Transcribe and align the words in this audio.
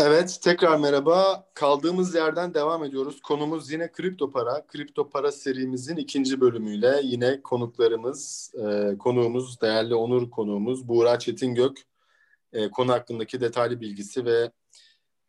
Evet, 0.00 0.38
tekrar 0.42 0.76
merhaba. 0.76 1.46
Kaldığımız 1.54 2.14
yerden 2.14 2.54
devam 2.54 2.84
ediyoruz. 2.84 3.20
Konumuz 3.20 3.70
yine 3.70 3.92
kripto 3.92 4.30
para. 4.30 4.66
Kripto 4.66 5.10
para 5.10 5.32
serimizin 5.32 5.96
ikinci 5.96 6.40
bölümüyle 6.40 7.00
yine 7.02 7.42
konuklarımız, 7.42 8.52
e, 8.54 8.98
konuğumuz, 8.98 9.60
değerli 9.60 9.94
onur 9.94 10.30
konuğumuz 10.30 10.88
Buğra 10.88 11.18
Çetingök. 11.18 11.78
E, 12.52 12.70
konu 12.70 12.92
hakkındaki 12.92 13.40
detaylı 13.40 13.80
bilgisi 13.80 14.24
ve 14.24 14.50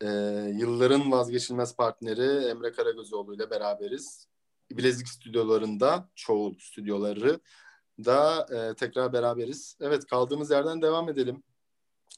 e, 0.01 0.07
yılların 0.55 1.11
vazgeçilmez 1.11 1.75
partneri 1.75 2.45
Emre 2.45 2.71
Karagözoğlu 2.71 3.35
ile 3.35 3.49
beraberiz. 3.49 4.27
Bilezik 4.71 5.07
stüdyolarında, 5.07 6.09
çoğu 6.15 6.55
stüdyoları 6.59 7.39
da 8.05 8.47
e, 8.51 8.75
tekrar 8.75 9.13
beraberiz. 9.13 9.77
Evet, 9.81 10.05
kaldığımız 10.05 10.51
yerden 10.51 10.81
devam 10.81 11.09
edelim 11.09 11.43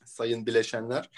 sayın 0.06 0.46
bileşenler. 0.46 1.10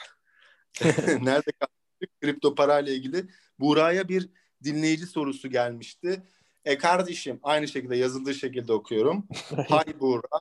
Nerede 1.21 1.51
kaldık? 1.51 2.21
Kripto 2.21 2.55
para 2.55 2.79
ile 2.79 2.95
ilgili. 2.95 3.25
Buğra'ya 3.59 4.09
bir 4.09 4.29
dinleyici 4.63 5.05
sorusu 5.05 5.49
gelmişti. 5.49 6.23
E 6.65 6.77
kardeşim 6.77 7.39
aynı 7.43 7.67
şekilde 7.67 7.95
yazıldığı 7.95 8.33
şekilde 8.33 8.73
okuyorum. 8.73 9.27
Hay 9.69 9.99
Buğra. 9.99 10.39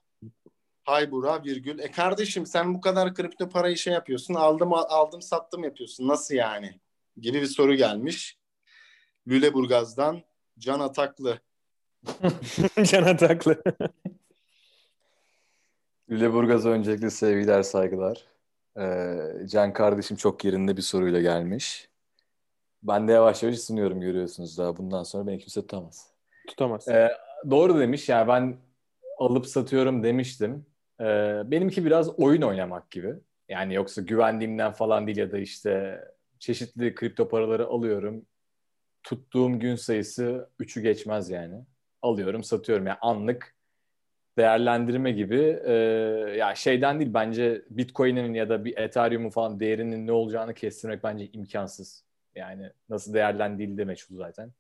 Hay 0.85 1.11
Buğra 1.11 1.45
virgül. 1.45 1.79
E 1.79 1.91
kardeşim 1.91 2.47
sen 2.47 2.75
bu 2.75 2.81
kadar 2.81 3.15
kripto 3.15 3.49
parayı 3.49 3.77
şey 3.77 3.93
yapıyorsun. 3.93 4.35
Aldım 4.35 4.73
aldım 4.73 5.23
sattım 5.23 5.65
yapıyorsun. 5.65 6.09
Nasıl 6.09 6.35
yani? 6.35 6.81
Gibi 7.17 7.41
bir 7.41 7.47
soru 7.47 7.75
gelmiş. 7.75 8.39
Lüleburgaz'dan 9.27 10.23
Can 10.59 10.81
Ataklı. 10.81 11.41
Can 12.83 13.03
Ataklı. 13.03 13.63
Lüleburgaz'a 16.11 16.69
öncelikle 16.69 17.11
sevgiler, 17.11 17.63
saygılar. 17.63 18.32
Ee, 18.79 19.17
Can 19.47 19.73
kardeşim 19.73 20.17
çok 20.17 20.45
yerinde 20.45 20.77
bir 20.77 20.83
soruyla 20.83 21.21
gelmiş. 21.21 21.89
Ben 22.83 23.09
de 23.09 23.13
yavaş 23.13 23.43
yavaş 23.43 23.57
ısınıyorum 23.57 24.01
görüyorsunuz 24.01 24.59
daha. 24.59 24.77
Bundan 24.77 25.03
sonra 25.03 25.27
beni 25.27 25.39
kimse 25.39 25.61
tutamaz. 25.61 26.11
Tutamaz. 26.49 26.89
Ee, 26.89 27.11
doğru 27.51 27.81
demiş. 27.81 28.09
Yani 28.09 28.29
ben 28.29 28.57
alıp 29.19 29.47
satıyorum 29.47 30.03
demiştim. 30.03 30.67
Ee, 31.01 31.43
benimki 31.45 31.85
biraz 31.85 32.19
oyun 32.19 32.43
oynamak 32.43 32.91
gibi. 32.91 33.15
Yani 33.49 33.75
yoksa 33.75 34.03
güvendiğimden 34.03 34.73
falan 34.73 35.07
değil 35.07 35.19
ya 35.19 35.33
da 35.33 35.39
işte 35.39 36.01
çeşitli 36.39 36.95
kripto 36.95 37.29
paraları 37.29 37.67
alıyorum. 37.67 38.27
Tuttuğum 39.03 39.59
gün 39.59 39.77
sayısı 39.77 40.51
3'ü 40.61 40.83
geçmez 40.83 41.31
yani. 41.31 41.65
Alıyorum, 42.03 42.43
satıyorum. 42.45 42.87
Yani 42.87 42.99
anlık 43.01 43.55
değerlendirme 44.39 45.13
gibi 45.13 45.61
e, 45.65 45.73
ya 46.37 46.55
şeyden 46.55 47.01
değil 47.01 47.15
bence 47.15 47.63
Bitcoin'in 47.71 48.35
ya 48.35 48.49
da 48.49 48.65
bir 48.65 48.77
Ethereum'un 48.77 49.31
falan 49.31 49.61
değerinin 49.61 50.07
ne 50.07 50.13
olacağını 50.13 50.55
kestirmek 50.55 51.05
bence 51.05 51.29
imkansız. 51.33 52.05
Yani 52.35 52.71
nasıl 52.89 53.15
değerlendiği 53.15 53.79
de 53.79 53.85
meçhul 53.85 54.17
zaten. 54.17 54.53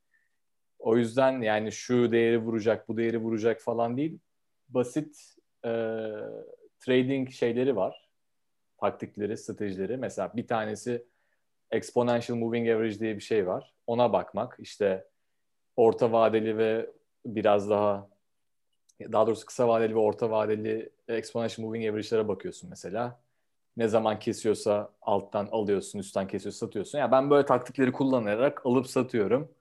O 0.79 0.97
yüzden 0.97 1.41
yani 1.41 1.73
şu 1.73 2.13
değeri 2.13 2.39
vuracak, 2.39 2.89
bu 2.89 2.97
değeri 2.97 3.19
vuracak 3.19 3.61
falan 3.61 3.97
değil. 3.97 4.19
Basit 4.69 5.17
e, 5.65 5.71
trading 6.81 7.31
şeyleri 7.31 7.77
var. 7.77 8.09
Taktikleri, 8.81 9.37
stratejileri. 9.37 9.97
Mesela 9.97 10.33
bir 10.37 10.47
tanesi 10.47 11.07
exponential 11.71 12.39
moving 12.39 12.69
average 12.69 12.99
diye 12.99 13.17
bir 13.17 13.21
şey 13.21 13.47
var. 13.47 13.75
Ona 13.87 14.13
bakmak. 14.13 14.57
İşte 14.59 15.05
orta 15.77 16.13
vadeli 16.13 16.59
ve 16.59 16.91
biraz 17.27 17.71
daha 17.71 18.12
daha 19.01 19.27
doğrusu 19.27 19.47
kısa 19.47 19.69
vadeli 19.69 19.95
ve 19.95 19.99
orta 19.99 20.31
vadeli 20.31 20.91
exponential 21.09 21.67
moving 21.67 21.91
average'lere 21.91 22.29
bakıyorsun 22.29 22.71
mesela. 22.71 23.21
Ne 23.77 23.89
zaman 23.89 24.19
kesiyorsa 24.19 24.91
alttan 25.03 25.49
alıyorsun, 25.53 25.99
üstten 25.99 26.27
kesiyorsa 26.27 26.67
satıyorsun. 26.67 26.99
Yani 26.99 27.13
ben 27.13 27.31
böyle 27.31 27.47
taktikleri 27.47 27.93
kullanarak 27.93 28.67
alıp 28.67 28.87
satıyorum. 28.87 29.53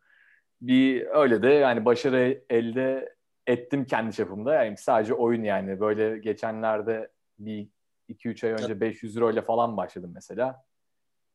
Bir 0.62 1.08
öyle 1.08 1.44
de 1.44 1.50
yani 1.50 1.86
başarı 1.86 2.44
elde 2.50 3.16
ettim 3.48 3.86
kendi 3.86 4.16
çapımda. 4.16 4.54
Yani 4.64 4.78
sadece 4.78 5.14
oyun 5.14 5.44
yani. 5.44 5.80
Böyle 5.80 6.18
geçenlerde 6.18 7.12
bir 7.40 7.68
2-3 8.10 8.44
ay 8.44 8.52
önce 8.52 8.82
500 8.82 9.18
euro 9.18 9.32
ile 9.32 9.42
falan 9.42 9.78
başladım 9.78 10.12
mesela. 10.14 10.64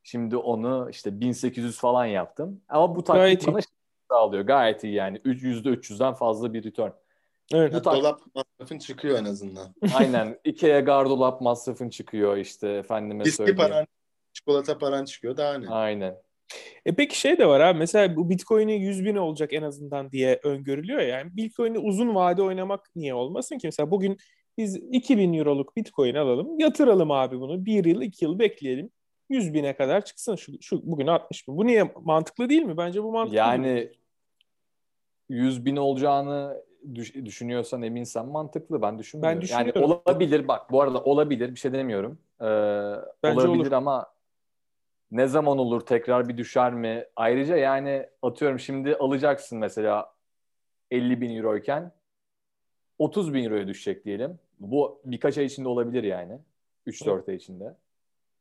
Şimdi 0.02 0.36
onu 0.36 0.88
işte 0.90 1.20
1800 1.20 1.78
falan 1.78 2.06
yaptım. 2.06 2.60
Ama 2.68 2.96
bu 2.96 3.04
taktik 3.04 3.22
Gayet 3.22 3.46
bana 3.46 3.60
sağlıyor. 4.10 4.44
Gayet 4.44 4.84
iyi 4.84 4.94
yani. 4.94 5.18
%300'den 5.18 6.14
fazla 6.14 6.54
bir 6.54 6.64
return. 6.64 6.90
Evet. 7.54 7.74
Ya, 7.74 7.84
dolap 7.84 8.20
masrafın 8.34 8.78
çıkıyor 8.78 9.18
en 9.18 9.24
azından. 9.24 9.74
Aynen. 9.94 10.38
Ikea 10.44 10.80
gardolap 10.80 11.40
masrafın 11.40 11.88
çıkıyor 11.88 12.36
işte 12.36 12.68
efendime 12.68 13.24
Viski 13.24 13.36
söyleyeyim. 13.36 13.56
paran, 13.56 13.86
çikolata 14.32 14.78
paran 14.78 15.04
çıkıyor 15.04 15.36
daha 15.36 15.58
ne? 15.58 15.68
Aynen. 15.68 16.16
E 16.86 16.94
peki 16.94 17.20
şey 17.20 17.38
de 17.38 17.46
var 17.46 17.60
abi 17.60 17.78
mesela 17.78 18.16
bu 18.16 18.30
Bitcoin'i 18.30 18.72
100 18.72 19.04
bin 19.04 19.16
olacak 19.16 19.52
en 19.52 19.62
azından 19.62 20.12
diye 20.12 20.40
öngörülüyor 20.42 21.00
ya. 21.00 21.08
Yani 21.08 21.36
Bitcoin'i 21.36 21.78
uzun 21.78 22.14
vade 22.14 22.42
oynamak 22.42 22.90
niye 22.96 23.14
olmasın 23.14 23.58
ki? 23.58 23.66
Mesela 23.66 23.90
bugün 23.90 24.18
biz 24.58 24.76
2000 24.76 25.32
euroluk 25.32 25.76
Bitcoin 25.76 26.14
alalım 26.14 26.58
yatıralım 26.58 27.10
abi 27.10 27.40
bunu. 27.40 27.64
Bir 27.66 27.84
yıl 27.84 28.02
iki 28.02 28.24
yıl 28.24 28.38
bekleyelim. 28.38 28.90
100 29.30 29.54
bine 29.54 29.76
kadar 29.76 30.04
çıksın 30.04 30.36
şu, 30.36 30.52
şu 30.62 30.80
bugün 30.90 31.06
60 31.06 31.48
bin. 31.48 31.56
Bu 31.56 31.66
niye 31.66 31.92
mantıklı 32.02 32.48
değil 32.48 32.62
mi? 32.62 32.76
Bence 32.76 33.02
bu 33.02 33.12
mantıklı. 33.12 33.36
Yani 33.36 33.66
değil. 33.66 33.88
100 35.28 35.64
bin 35.64 35.76
olacağını 35.76 36.64
düşünüyorsan 36.94 37.82
eminsen 37.82 38.26
mantıklı. 38.26 38.82
Ben 38.82 38.98
düşünmüyorum. 38.98 39.36
Ben 39.36 39.42
düşünüyorum. 39.42 39.72
Yani 39.76 39.84
olabilir 40.06 40.48
bak 40.48 40.72
bu 40.72 40.82
arada 40.82 41.04
olabilir 41.04 41.50
bir 41.54 41.60
şey 41.60 41.72
demiyorum. 41.72 42.18
Ee, 42.40 42.44
Bence 43.22 43.48
olabilir 43.48 43.66
olur. 43.66 43.72
ama 43.72 44.06
ne 45.10 45.26
zaman 45.26 45.58
olur 45.58 45.80
tekrar 45.80 46.28
bir 46.28 46.36
düşer 46.36 46.74
mi? 46.74 47.04
Ayrıca 47.16 47.56
yani 47.56 48.06
atıyorum 48.22 48.58
şimdi 48.58 48.96
alacaksın 48.96 49.58
mesela 49.58 50.14
50 50.90 51.20
bin 51.20 51.36
euroyken 51.36 51.92
30 52.98 53.34
bin 53.34 53.44
euroya 53.44 53.68
düşecek 53.68 54.04
diyelim. 54.04 54.38
Bu 54.60 55.00
birkaç 55.04 55.38
ay 55.38 55.44
içinde 55.44 55.68
olabilir 55.68 56.02
yani. 56.02 56.38
3-4 56.86 57.28
ay 57.28 57.34
içinde. 57.34 57.74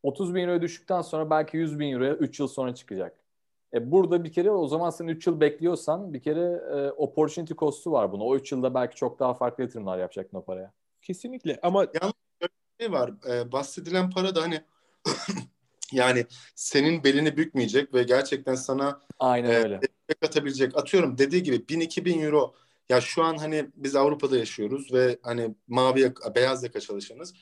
30 0.04 0.36
bin 0.36 0.42
euroya 0.42 0.62
düştükten 0.62 1.02
sonra 1.02 1.30
belki 1.30 1.58
100 1.58 1.80
bin 1.80 1.94
euroya 1.94 2.14
3 2.14 2.40
yıl 2.40 2.48
sonra 2.48 2.76
çıkacak. 2.76 3.25
E 3.74 3.92
burada 3.92 4.24
bir 4.24 4.32
kere 4.32 4.52
o 4.52 4.68
zaman 4.68 4.90
sen 4.90 5.08
3 5.08 5.28
yıl 5.28 5.40
bekliyorsan 5.40 6.14
bir 6.14 6.22
kere 6.22 6.62
e, 6.76 6.92
opportunity 6.92 7.54
cost'u 7.54 7.92
var 7.92 8.12
buna. 8.12 8.24
O 8.24 8.36
3 8.36 8.52
yılda 8.52 8.74
belki 8.74 8.96
çok 8.96 9.20
daha 9.20 9.34
farklı 9.34 9.64
yatırımlar 9.64 10.00
yapacaksın 10.00 10.38
o 10.38 10.46
paraya. 10.46 10.74
Kesinlikle 11.02 11.60
ama 11.64 11.88
yalnız 12.02 12.14
bir 12.42 12.50
şey 12.80 12.92
var. 12.92 13.12
E, 13.30 13.52
bahsedilen 13.52 14.10
para 14.10 14.36
da 14.36 14.42
hani 14.42 14.62
yani 15.92 16.26
senin 16.56 17.04
belini 17.04 17.38
bükmeyecek 17.38 17.94
ve 17.94 18.04
gerçekten 18.04 18.56
sana 18.56 19.02
Aynen 19.20 19.50
e, 19.50 19.56
öyle. 19.56 19.80
katabilecek. 20.22 20.78
Atıyorum 20.78 21.18
dediği 21.18 21.44
gibi 21.44 21.56
1000-2000 21.56 22.26
euro 22.26 22.54
ya 22.90 23.02
şu 23.02 23.24
an 23.24 23.38
hani 23.38 23.66
biz 23.76 23.96
Avrupa'da 23.96 24.38
yaşıyoruz 24.38 24.94
ve 24.94 25.20
hani 25.22 25.56
mavi 25.68 26.02
yaka, 26.02 26.36
beyaz 26.36 26.64
yaka 26.64 26.80
çalışanız. 26.80 27.34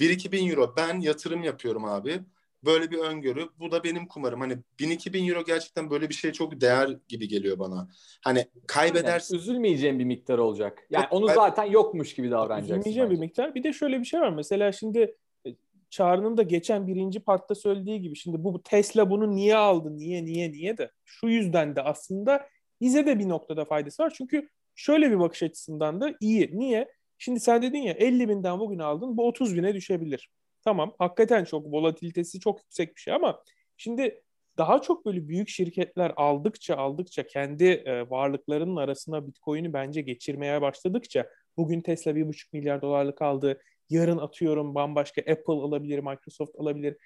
1-2 0.00 0.32
bin 0.32 0.50
euro 0.50 0.74
ben 0.76 1.00
yatırım 1.00 1.42
yapıyorum 1.42 1.84
abi 1.84 2.20
böyle 2.64 2.90
bir 2.90 2.98
öngörü. 2.98 3.48
Bu 3.60 3.72
da 3.72 3.84
benim 3.84 4.08
kumarım. 4.08 4.40
Hani 4.40 4.56
1000-2000 4.78 5.30
euro 5.30 5.44
gerçekten 5.44 5.90
böyle 5.90 6.08
bir 6.08 6.14
şey 6.14 6.32
çok 6.32 6.60
değer 6.60 6.96
gibi 7.08 7.28
geliyor 7.28 7.58
bana. 7.58 7.88
Hani 8.24 8.46
kaybedersin. 8.66 9.34
Yani 9.34 9.42
üzülmeyeceğim 9.42 9.98
bir 9.98 10.04
miktar 10.04 10.38
olacak. 10.38 10.86
Yani 10.90 11.06
onu 11.10 11.26
zaten 11.26 11.64
yokmuş 11.64 12.14
gibi 12.14 12.30
davranacaksın. 12.30 12.74
Üzülmeyeceğim 12.74 13.10
bir 13.10 13.18
miktar. 13.18 13.54
Bir 13.54 13.62
de 13.62 13.72
şöyle 13.72 14.00
bir 14.00 14.04
şey 14.04 14.20
var. 14.20 14.32
Mesela 14.32 14.72
şimdi 14.72 15.16
e, 15.46 15.50
Çağrı'nın 15.90 16.36
da 16.36 16.42
geçen 16.42 16.86
birinci 16.86 17.20
partta 17.20 17.54
söylediği 17.54 18.00
gibi 18.00 18.16
şimdi 18.16 18.44
bu 18.44 18.62
Tesla 18.62 19.10
bunu 19.10 19.34
niye 19.34 19.56
aldı? 19.56 19.96
Niye 19.96 20.24
niye 20.24 20.52
niye 20.52 20.78
de 20.78 20.90
şu 21.04 21.28
yüzden 21.28 21.76
de 21.76 21.82
aslında 21.82 22.48
bize 22.80 23.06
de 23.06 23.18
bir 23.18 23.28
noktada 23.28 23.64
faydası 23.64 24.02
var. 24.02 24.12
Çünkü 24.16 24.48
şöyle 24.74 25.10
bir 25.10 25.18
bakış 25.18 25.42
açısından 25.42 26.00
da 26.00 26.14
iyi. 26.20 26.50
Niye? 26.52 26.88
Şimdi 27.18 27.40
sen 27.40 27.62
dedin 27.62 27.78
ya 27.78 27.92
50 27.92 28.28
binden 28.28 28.60
bugün 28.60 28.78
aldın 28.78 29.16
bu 29.16 29.26
30 29.26 29.56
bine 29.56 29.74
düşebilir. 29.74 30.30
Tamam 30.64 30.94
hakikaten 30.98 31.44
çok 31.44 31.66
volatilitesi 31.66 32.40
çok 32.40 32.58
yüksek 32.58 32.96
bir 32.96 33.00
şey 33.00 33.14
ama 33.14 33.42
şimdi 33.76 34.22
daha 34.58 34.82
çok 34.82 35.06
böyle 35.06 35.28
büyük 35.28 35.48
şirketler 35.48 36.12
aldıkça 36.16 36.76
aldıkça 36.76 37.26
kendi 37.26 37.64
e, 37.64 38.10
varlıklarının 38.10 38.76
arasına 38.76 39.26
Bitcoin'i 39.26 39.72
bence 39.72 40.02
geçirmeye 40.02 40.62
başladıkça 40.62 41.28
bugün 41.56 41.80
Tesla 41.80 42.10
1,5 42.10 42.52
milyar 42.52 42.82
dolarlık 42.82 43.22
aldı. 43.22 43.60
Yarın 43.90 44.18
atıyorum 44.18 44.74
bambaşka 44.74 45.20
Apple 45.20 45.52
alabilir, 45.52 45.98
Microsoft 45.98 46.60
alabilir. 46.60 46.96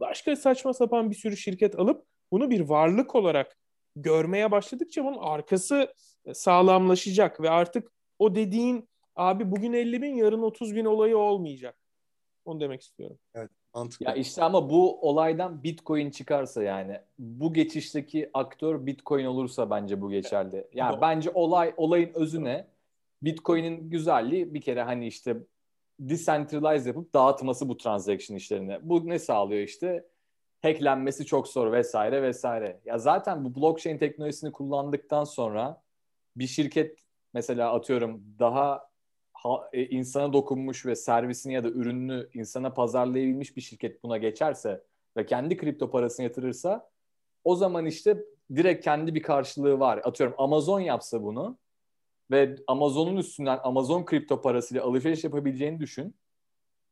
Başka 0.00 0.36
saçma 0.36 0.74
sapan 0.74 1.10
bir 1.10 1.16
sürü 1.16 1.36
şirket 1.36 1.78
alıp 1.78 2.04
bunu 2.32 2.50
bir 2.50 2.60
varlık 2.60 3.14
olarak 3.14 3.56
görmeye 3.96 4.50
başladıkça 4.50 5.04
bunun 5.04 5.18
arkası 5.18 5.94
e, 6.24 6.34
sağlamlaşacak 6.34 7.40
ve 7.40 7.50
artık 7.50 7.92
o 8.18 8.34
dediğin 8.34 8.88
abi 9.16 9.50
bugün 9.50 9.72
50 9.72 10.02
bin 10.02 10.14
yarın 10.14 10.42
30 10.42 10.74
bin 10.74 10.84
olayı 10.84 11.18
olmayacak. 11.18 11.81
Onu 12.44 12.60
demek 12.60 12.80
istiyorum. 12.80 13.18
Evet. 13.34 13.50
Mantıklı. 13.74 14.06
Ya 14.06 14.14
işte 14.14 14.44
ama 14.44 14.70
bu 14.70 15.08
olaydan 15.08 15.62
Bitcoin 15.62 16.10
çıkarsa 16.10 16.62
yani 16.62 17.00
bu 17.18 17.54
geçişteki 17.54 18.30
aktör 18.34 18.86
Bitcoin 18.86 19.24
olursa 19.24 19.70
bence 19.70 20.00
bu 20.00 20.10
geçerli. 20.10 20.66
Yani 20.72 21.00
bence 21.00 21.30
olay 21.34 21.74
olayın 21.76 22.10
özü 22.14 22.44
ne? 22.44 22.66
Bitcoin'in 23.22 23.90
güzelliği 23.90 24.54
bir 24.54 24.60
kere 24.60 24.82
hani 24.82 25.06
işte 25.06 25.36
decentralize 26.00 26.90
yapıp 26.90 27.14
dağıtması 27.14 27.68
bu 27.68 27.76
transaction 27.76 28.36
işlerine. 28.36 28.78
Bu 28.82 29.08
ne 29.08 29.18
sağlıyor 29.18 29.62
işte? 29.62 30.04
hacklenmesi 30.62 31.26
çok 31.26 31.48
zor 31.48 31.72
vesaire 31.72 32.22
vesaire. 32.22 32.80
Ya 32.84 32.98
zaten 32.98 33.44
bu 33.44 33.54
blockchain 33.54 33.98
teknolojisini 33.98 34.52
kullandıktan 34.52 35.24
sonra 35.24 35.82
bir 36.36 36.46
şirket 36.46 36.98
mesela 37.34 37.72
atıyorum 37.72 38.24
daha 38.38 38.91
ha, 39.42 39.68
e, 39.72 39.86
insana 39.86 40.32
dokunmuş 40.32 40.86
ve 40.86 40.96
servisini 40.96 41.54
ya 41.54 41.64
da 41.64 41.68
ürününü 41.68 42.28
insana 42.34 42.74
pazarlayabilmiş 42.74 43.56
bir 43.56 43.60
şirket 43.60 44.02
buna 44.02 44.18
geçerse 44.18 44.84
ve 45.16 45.26
kendi 45.26 45.56
kripto 45.56 45.90
parasını 45.90 46.24
yatırırsa 46.24 46.90
o 47.44 47.56
zaman 47.56 47.86
işte 47.86 48.24
direkt 48.54 48.84
kendi 48.84 49.14
bir 49.14 49.22
karşılığı 49.22 49.80
var. 49.80 50.00
Atıyorum 50.04 50.34
Amazon 50.38 50.80
yapsa 50.80 51.22
bunu 51.22 51.58
ve 52.30 52.56
Amazon'un 52.66 53.16
üstünden 53.16 53.60
Amazon 53.62 54.04
kripto 54.04 54.40
parasıyla 54.40 54.84
alışveriş 54.84 55.24
yapabileceğini 55.24 55.80
düşün. 55.80 56.14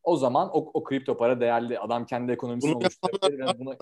O 0.02 0.17
zaman 0.17 0.50
o, 0.52 0.70
o 0.75 0.85
kripto 0.85 1.17
para 1.17 1.41
değerli. 1.41 1.79
Adam 1.79 2.06
kendi 2.06 2.32
ekonomisini 2.32 2.75
Bunu 2.75 2.82
oluşturabilir. 2.82 3.38
yapanlar 3.38 3.55
ve 3.55 3.58
Buna... 3.58 3.76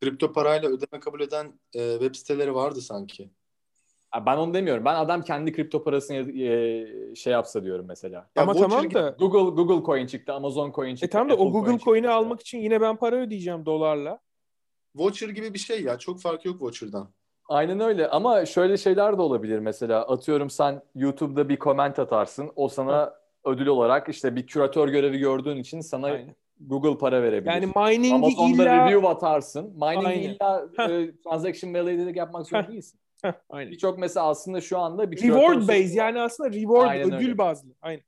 Kripto 0.00 0.32
parayla 0.32 0.68
ödeme 0.68 1.00
kabul 1.00 1.20
eden 1.20 1.60
e, 1.74 1.92
web 1.92 2.14
siteleri 2.14 2.54
vardı 2.54 2.80
sanki. 2.80 3.30
Ben 4.26 4.36
onu 4.36 4.54
demiyorum. 4.54 4.84
Ben 4.84 4.94
adam 4.94 5.22
kendi 5.22 5.52
kripto 5.52 5.84
parasını 5.84 6.16
e, 6.42 7.14
şey 7.14 7.32
yapsa 7.32 7.64
diyorum 7.64 7.86
mesela. 7.88 8.30
Ya 8.36 8.42
Ama 8.42 8.54
tamam 8.54 8.82
gibi- 8.82 8.94
da 8.94 9.16
Google 9.18 9.62
Google 9.62 9.86
Coin 9.86 10.06
çıktı, 10.06 10.32
Amazon 10.32 10.72
Coin 10.72 10.94
çıktı. 10.94 11.06
e 11.06 11.10
tamam 11.10 11.28
da 11.28 11.32
Apple 11.32 11.44
o 11.44 11.52
Google 11.52 11.78
Coin'i 11.78 12.00
mesela. 12.00 12.16
almak 12.16 12.40
için 12.40 12.58
yine 12.58 12.80
ben 12.80 12.96
para 12.96 13.16
ödeyeceğim 13.16 13.66
dolarla. 13.66 14.18
Voucher 14.94 15.28
gibi 15.28 15.54
bir 15.54 15.58
şey 15.58 15.82
ya. 15.82 15.98
Çok 15.98 16.20
farkı 16.20 16.48
yok 16.48 16.62
voucher'dan. 16.62 17.08
Aynen 17.48 17.80
öyle 17.80 18.08
ama 18.08 18.46
şöyle 18.46 18.76
şeyler 18.76 19.18
de 19.18 19.22
olabilir 19.22 19.58
mesela 19.58 20.08
atıyorum 20.08 20.50
sen 20.50 20.82
YouTube'da 20.94 21.48
bir 21.48 21.58
comment 21.58 21.98
atarsın 21.98 22.50
o 22.56 22.68
sana 22.68 23.14
ödül 23.44 23.66
olarak 23.66 24.08
işte 24.08 24.36
bir 24.36 24.46
küratör 24.46 24.88
görevi 24.88 25.18
gördüğün 25.18 25.56
için 25.56 25.80
sana 25.80 26.06
Aynen. 26.06 26.34
Google 26.60 26.98
para 26.98 27.22
verebilir. 27.22 27.50
Yani 27.50 27.66
mining'i 27.76 28.14
Amazon'da 28.14 28.62
illa... 28.62 28.86
review 28.86 29.08
atarsın. 29.08 29.74
Mining'i 29.76 30.24
illa 30.24 30.66
e, 30.78 31.10
transaction 31.24 31.74
validate'lik 31.74 32.16
yapmak 32.16 32.46
zorunda 32.46 32.68
değilsin. 32.68 33.00
Aynen. 33.50 33.72
Birçok 33.72 33.98
mesela 33.98 34.26
aslında 34.28 34.60
şu 34.60 34.78
anda 34.78 35.10
bir 35.10 35.22
Reward 35.22 35.40
küratör 35.40 35.60
base 35.68 35.88
sorunu 35.88 35.90
var. 35.90 36.06
yani 36.06 36.20
aslında 36.20 36.52
reward 36.52 36.88
Aynen 36.88 37.06
ödül 37.06 37.16
öyle. 37.26 37.38
bazlı. 37.38 37.68
Aynen. 37.82 38.02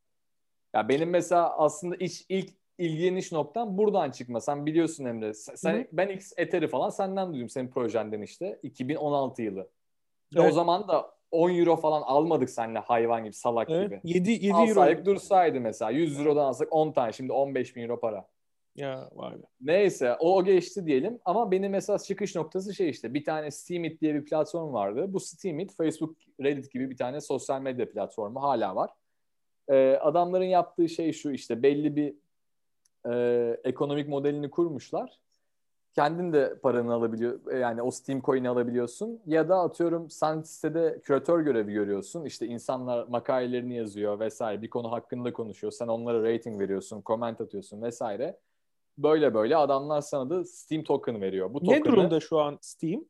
Ya 0.75 0.89
benim 0.89 1.11
mesela 1.11 1.59
aslında 1.59 1.97
iç, 1.97 2.27
ilk 2.29 2.51
ilgileniş 2.79 3.33
noktam 3.33 3.79
buradan 3.79 4.11
çıkma. 4.11 4.41
Sen 4.41 4.67
biliyorsun 4.67 5.05
Emre. 5.05 5.35
Sen, 5.35 5.55
sen- 5.55 5.75
Hı 5.75 5.79
hı. 5.81 5.85
ben 5.93 6.09
X 6.09 6.33
Ether'i 6.37 6.69
falan 6.69 6.91
senden 6.91 7.33
duydum 7.33 7.49
senin 7.49 7.69
projenden 7.69 8.23
işte. 8.23 8.59
2016 8.63 9.43
yılı. 9.43 9.61
Ve 9.61 10.41
Evet. 10.41 10.51
o 10.51 10.55
zaman 10.55 10.89
da 10.89 11.15
10 11.31 11.51
euro 11.51 11.77
falan 11.77 12.03
almadık 12.03 12.51
seninle 12.51 12.79
hayvan 12.79 13.25
gibi 13.25 13.33
salak 13.35 13.71
Evet. 13.71 13.89
gibi. 13.91 14.01
7 14.05 14.31
7 14.31 14.47
euro. 14.49 14.57
Alsaydık 14.61 15.07
dursaydı 15.07 15.61
mesela 15.61 15.91
100 15.91 16.21
eurodan 16.21 16.45
alsak 16.45 16.69
10 16.71 16.93
tane 16.93 17.13
şimdi 17.13 17.33
15 17.33 17.77
bin 17.77 17.83
euro 17.83 18.01
para. 18.01 18.29
Ya 18.77 19.09
vay 19.13 19.33
be. 19.33 19.47
Neyse 19.61 20.15
o, 20.15 20.37
o 20.37 20.45
geçti 20.45 20.87
diyelim 20.87 21.19
ama 21.25 21.51
benim 21.51 21.73
mesela 21.73 21.99
çıkış 21.99 22.37
noktası 22.37 22.75
şey 22.75 22.91
işte 22.91 23.15
bir 23.15 23.25
tane 23.25 23.51
Steemit 23.51 24.01
diye 24.01 24.15
bir 24.15 24.25
platform 24.25 24.73
vardı. 24.73 25.05
Bu 25.09 25.21
Steemit 25.21 25.77
Facebook, 25.77 26.17
Reddit 26.43 26.73
gibi 26.73 26.91
bir 26.91 26.97
tane 26.97 27.21
sosyal 27.21 27.61
medya 27.61 27.91
platformu 27.91 28.43
hala 28.43 28.77
var. 28.77 28.91
Ee, 29.69 29.99
adamların 30.01 30.45
yaptığı 30.45 30.89
şey 30.89 31.13
şu 31.13 31.31
işte 31.31 31.63
belli 31.63 31.97
bir 31.97 32.15
e, 33.13 33.57
ekonomik 33.65 34.09
modelini 34.09 34.51
kurmuşlar. 34.51 35.19
Kendin 35.95 36.33
de 36.33 36.59
paranı 36.63 36.95
alabiliyor 36.95 37.53
yani 37.61 37.83
o 37.83 37.91
Steam 37.91 38.23
coin'i 38.23 38.49
alabiliyorsun 38.49 39.21
ya 39.27 39.49
da 39.49 39.61
atıyorum 39.61 40.11
sen 40.11 40.43
sitede 40.43 41.01
küratör 41.03 41.41
görevi 41.41 41.73
görüyorsun. 41.73 42.25
İşte 42.25 42.47
insanlar 42.47 43.07
makalelerini 43.09 43.77
yazıyor 43.77 44.21
vesaire 44.21 44.63
bir 44.63 44.71
konu 44.71 44.93
hakkında 44.93 45.33
konuşuyor. 45.33 45.71
Sen 45.73 45.89
onlara 45.89 46.33
rating 46.35 46.61
veriyorsun, 46.61 47.03
comment 47.07 47.41
atıyorsun 47.41 47.83
vesaire. 47.83 48.37
Böyle 48.99 49.35
böyle 49.35 49.57
adamlar 49.57 50.01
sana 50.01 50.31
da 50.31 50.45
Steam 50.45 50.85
token 50.85 51.21
veriyor. 51.21 51.55
Bu 51.55 51.59
Ne 51.59 51.65
token'ı 51.65 51.85
durumda 51.85 52.21
şu 52.21 52.41
an 52.41 52.59
Steam? 52.61 53.05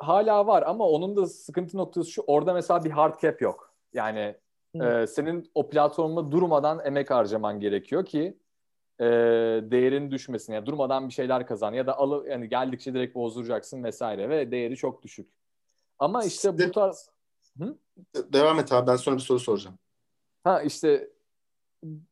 hala 0.00 0.46
var 0.46 0.62
ama 0.66 0.88
onun 0.88 1.16
da 1.16 1.26
sıkıntı 1.26 1.76
noktası 1.76 2.10
şu. 2.10 2.22
Orada 2.26 2.52
mesela 2.54 2.84
bir 2.84 2.90
hard 2.90 3.20
cap 3.20 3.40
yok. 3.40 3.74
Yani 3.92 4.36
Hı. 4.76 4.84
e, 4.84 5.06
senin 5.06 5.50
o 5.54 5.68
platformda 5.68 6.32
durmadan 6.32 6.80
emek 6.84 7.10
harcaman 7.10 7.60
gerekiyor 7.60 8.04
ki 8.04 8.38
e, 9.00 9.04
değerin 9.70 10.10
düşmesin. 10.10 10.52
Yani 10.52 10.66
durmadan 10.66 11.08
bir 11.08 11.12
şeyler 11.12 11.46
kazan 11.46 11.72
ya 11.72 11.86
da 11.86 11.98
alı 11.98 12.28
yani 12.28 12.48
geldikçe 12.48 12.94
direkt 12.94 13.14
bozduracaksın 13.14 13.84
vesaire 13.84 14.28
ve 14.28 14.50
değeri 14.50 14.76
çok 14.76 15.02
düşük. 15.02 15.30
Ama 15.98 16.24
işte 16.24 16.58
bu 16.58 16.70
tarz 16.70 17.10
De- 17.60 18.32
Devam 18.32 18.58
et 18.58 18.72
abi 18.72 18.86
ben 18.86 18.96
sonra 18.96 19.16
bir 19.16 19.20
soru 19.20 19.38
soracağım. 19.40 19.78
Ha 20.44 20.62
işte 20.62 21.10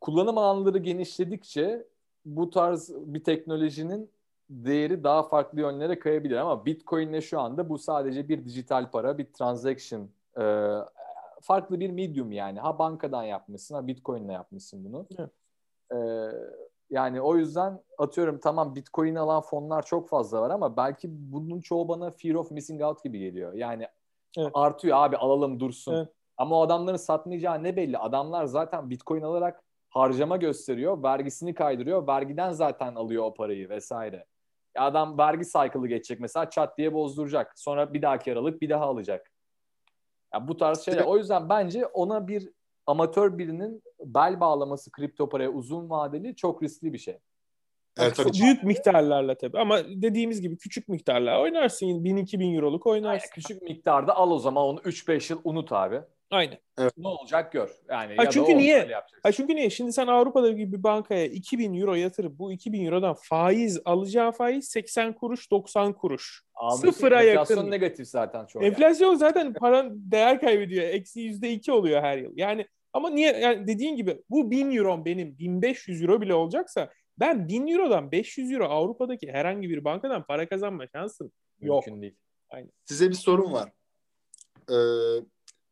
kullanım 0.00 0.38
alanları 0.38 0.78
genişledikçe 0.78 1.86
bu 2.24 2.50
tarz 2.50 2.90
bir 2.94 3.24
teknolojinin 3.24 4.10
değeri 4.50 5.04
daha 5.04 5.22
farklı 5.22 5.60
yönlere 5.60 5.98
kayabilir 5.98 6.36
ama 6.36 6.66
Bitcoin'le 6.66 7.20
şu 7.20 7.40
anda 7.40 7.68
bu 7.68 7.78
sadece 7.78 8.28
bir 8.28 8.44
dijital 8.44 8.90
para, 8.90 9.18
bir 9.18 9.32
transaction, 9.32 10.08
e, 10.40 10.74
farklı 11.40 11.80
bir 11.80 11.90
medium 11.90 12.32
yani. 12.32 12.60
Ha 12.60 12.78
bankadan 12.78 13.24
yapmışsın, 13.24 13.74
ha 13.74 13.86
Bitcoin'le 13.86 14.30
yapmışsın 14.30 14.84
bunu. 14.84 15.06
Evet. 15.18 15.30
E, 15.92 15.98
yani 16.90 17.20
o 17.20 17.36
yüzden 17.36 17.80
atıyorum 17.98 18.38
tamam 18.38 18.74
Bitcoin 18.74 19.14
alan 19.14 19.40
fonlar 19.40 19.86
çok 19.86 20.08
fazla 20.08 20.42
var 20.42 20.50
ama 20.50 20.76
belki 20.76 21.08
bunun 21.10 21.60
çoğu 21.60 21.88
bana 21.88 22.10
fear 22.10 22.34
of 22.34 22.50
missing 22.50 22.82
out 22.82 23.04
gibi 23.04 23.18
geliyor. 23.18 23.52
Yani 23.52 23.86
Evet. 24.38 24.50
artıyor 24.54 24.96
abi 24.98 25.16
alalım 25.16 25.60
dursun. 25.60 25.94
Evet. 25.94 26.08
Ama 26.36 26.58
o 26.58 26.62
adamların 26.62 26.96
satmayacağı 26.96 27.62
ne 27.62 27.76
belli? 27.76 27.98
Adamlar 27.98 28.44
zaten 28.44 28.90
Bitcoin 28.90 29.22
alarak 29.22 29.62
harcama 29.90 30.36
gösteriyor, 30.36 31.02
vergisini 31.02 31.54
kaydırıyor, 31.54 32.06
vergiden 32.06 32.52
zaten 32.52 32.94
alıyor 32.94 33.24
o 33.24 33.34
parayı 33.34 33.68
vesaire. 33.68 34.24
Adam 34.76 35.18
vergi 35.18 35.44
cycle'ı 35.44 35.86
geçecek 35.86 36.20
mesela 36.20 36.50
çat 36.50 36.78
diye 36.78 36.94
bozduracak. 36.94 37.52
Sonra 37.58 37.94
bir 37.94 38.02
dahaki 38.02 38.32
aralık 38.32 38.62
bir 38.62 38.70
daha 38.70 38.84
alacak. 38.84 39.30
Ya 40.34 40.48
bu 40.48 40.56
tarz 40.56 40.80
şeyler. 40.80 41.04
O 41.04 41.16
yüzden 41.16 41.48
bence 41.48 41.86
ona 41.86 42.28
bir 42.28 42.48
amatör 42.86 43.38
birinin 43.38 43.82
bel 44.04 44.40
bağlaması 44.40 44.90
kripto 44.90 45.28
paraya 45.28 45.50
uzun 45.50 45.90
vadeli 45.90 46.36
çok 46.36 46.62
riskli 46.62 46.92
bir 46.92 46.98
şey. 46.98 47.18
Evet 47.98 48.16
tabii. 48.16 48.32
Büyük 48.32 48.64
miktarlarla 48.64 49.34
tabii 49.34 49.58
ama 49.58 49.78
dediğimiz 49.84 50.40
gibi 50.40 50.58
küçük 50.58 50.88
miktarlar 50.88 51.40
oynarsın 51.40 51.86
1000-2000 51.86 52.56
euroluk 52.56 52.86
oynarsın. 52.86 53.28
küçük 53.34 53.62
miktarda 53.62 54.16
al 54.16 54.30
o 54.30 54.38
zaman 54.38 54.64
onu 54.64 54.80
3-5 54.80 55.32
yıl 55.32 55.40
unut 55.44 55.72
abi. 55.72 56.00
Aynen. 56.30 56.58
Ne 56.96 57.08
olacak 57.08 57.52
gör. 57.52 57.70
Yani 57.88 58.16
Ha, 58.16 58.22
ya 58.22 58.26
da 58.28 58.30
çünkü 58.30 58.58
niye? 58.58 58.88
Ha 59.22 59.32
çünkü 59.32 59.56
niye? 59.56 59.70
Şimdi 59.70 59.92
sen 59.92 60.06
Avrupa'da 60.06 60.50
gibi 60.50 60.72
bir 60.72 60.82
bankaya 60.82 61.26
2000 61.26 61.74
euro 61.80 61.94
yatırıp 61.94 62.38
bu 62.38 62.52
2000 62.52 62.84
eurodan 62.86 63.16
faiz 63.22 63.80
alacağı 63.84 64.32
faiz 64.32 64.68
80 64.68 65.12
kuruş 65.12 65.50
90 65.50 65.92
kuruş. 65.92 66.42
Almışsın, 66.54 66.90
sıfıra 66.90 67.22
enflasyon 67.22 67.56
yakın. 67.56 67.70
negatif 67.70 68.08
zaten 68.08 68.46
çok. 68.46 68.62
yani. 68.62 68.72
Enflasyon 68.72 69.14
zaten 69.14 69.52
paran 69.52 69.90
değer 69.94 70.40
kaybediyor. 70.40 70.82
Eksi 70.84 71.20
yüzde 71.20 71.52
iki 71.52 71.72
oluyor 71.72 72.02
her 72.02 72.18
yıl. 72.18 72.32
Yani 72.36 72.66
ama 72.92 73.10
niye? 73.10 73.32
Yani 73.32 73.66
dediğin 73.66 73.96
gibi 73.96 74.22
bu 74.30 74.50
1000 74.50 74.76
euro 74.76 75.04
benim 75.04 75.38
1500 75.38 76.02
euro 76.02 76.20
bile 76.20 76.34
olacaksa 76.34 76.90
ben 77.18 77.48
1000 77.48 77.66
eurodan 77.66 78.12
500 78.12 78.52
euro 78.52 78.64
Avrupa'daki 78.64 79.32
herhangi 79.32 79.70
bir 79.70 79.84
bankadan 79.84 80.24
para 80.26 80.48
kazanma 80.48 80.86
şansım 80.86 81.32
yok. 81.60 81.86
Mümkün 81.86 82.02
değil. 82.02 82.14
Size 82.84 83.08
bir 83.08 83.14
sorum 83.14 83.52
var. 83.52 83.70
Ee, 84.70 84.74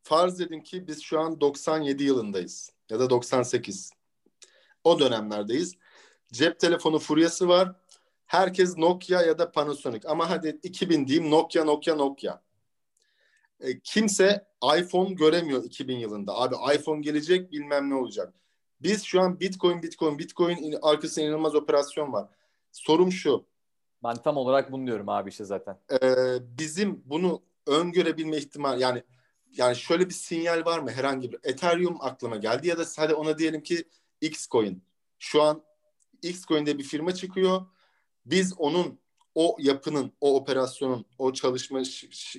farz 0.08 0.40
edin 0.40 0.60
ki 0.60 0.86
biz 0.86 1.02
şu 1.02 1.20
an 1.20 1.40
97 1.40 2.04
yılındayız 2.04 2.72
ya 2.90 3.00
da 3.00 3.10
98. 3.10 3.90
O 4.84 4.98
dönemlerdeyiz. 4.98 5.74
Cep 6.32 6.60
telefonu 6.60 6.98
furyası 6.98 7.48
var. 7.48 7.72
Herkes 8.26 8.78
Nokia 8.78 9.22
ya 9.22 9.38
da 9.38 9.52
Panasonic 9.52 10.08
ama 10.08 10.30
hadi 10.30 10.60
2000 10.62 11.06
diyeyim 11.06 11.30
Nokia 11.30 11.64
Nokia 11.64 11.94
Nokia. 11.94 12.42
E, 13.60 13.80
kimse 13.80 14.48
iPhone 14.78 15.14
göremiyor 15.14 15.64
2000 15.64 15.96
yılında. 15.96 16.34
Abi 16.34 16.54
iPhone 16.74 17.00
gelecek 17.00 17.52
bilmem 17.52 17.90
ne 17.90 17.94
olacak. 17.94 18.34
Biz 18.80 19.04
şu 19.04 19.20
an 19.20 19.40
Bitcoin 19.40 19.82
Bitcoin 19.82 20.18
Bitcoin 20.18 20.56
in- 20.56 20.78
arkasında 20.82 21.24
inanılmaz 21.24 21.54
operasyon 21.54 22.12
var. 22.12 22.28
Sorum 22.72 23.12
şu. 23.12 23.46
Ben 24.04 24.16
tam 24.16 24.36
olarak 24.36 24.72
bunu 24.72 24.86
diyorum 24.86 25.08
abi 25.08 25.30
işte 25.30 25.44
zaten. 25.44 25.78
Ee, 26.02 26.16
bizim 26.58 27.02
bunu 27.04 27.42
öngörebilme 27.66 28.36
ihtimal 28.36 28.80
yani 28.80 29.02
yani 29.56 29.76
şöyle 29.76 30.08
bir 30.08 30.14
sinyal 30.14 30.64
var 30.64 30.78
mı 30.78 30.90
herhangi 30.90 31.32
bir 31.32 31.38
Ethereum 31.42 31.96
aklıma 32.00 32.36
geldi 32.36 32.68
ya 32.68 32.78
da 32.78 32.84
hadi 32.96 33.14
ona 33.14 33.38
diyelim 33.38 33.62
ki 33.62 33.84
Xcoin. 34.20 34.82
Şu 35.18 35.42
an 35.42 35.62
Xcoin'de 36.22 36.78
bir 36.78 36.84
firma 36.84 37.14
çıkıyor. 37.14 37.66
Biz 38.26 38.54
onun 38.58 39.00
o 39.34 39.56
yapının, 39.60 40.12
o 40.20 40.36
operasyonun, 40.36 41.06
o 41.18 41.32
çalışma 41.32 41.82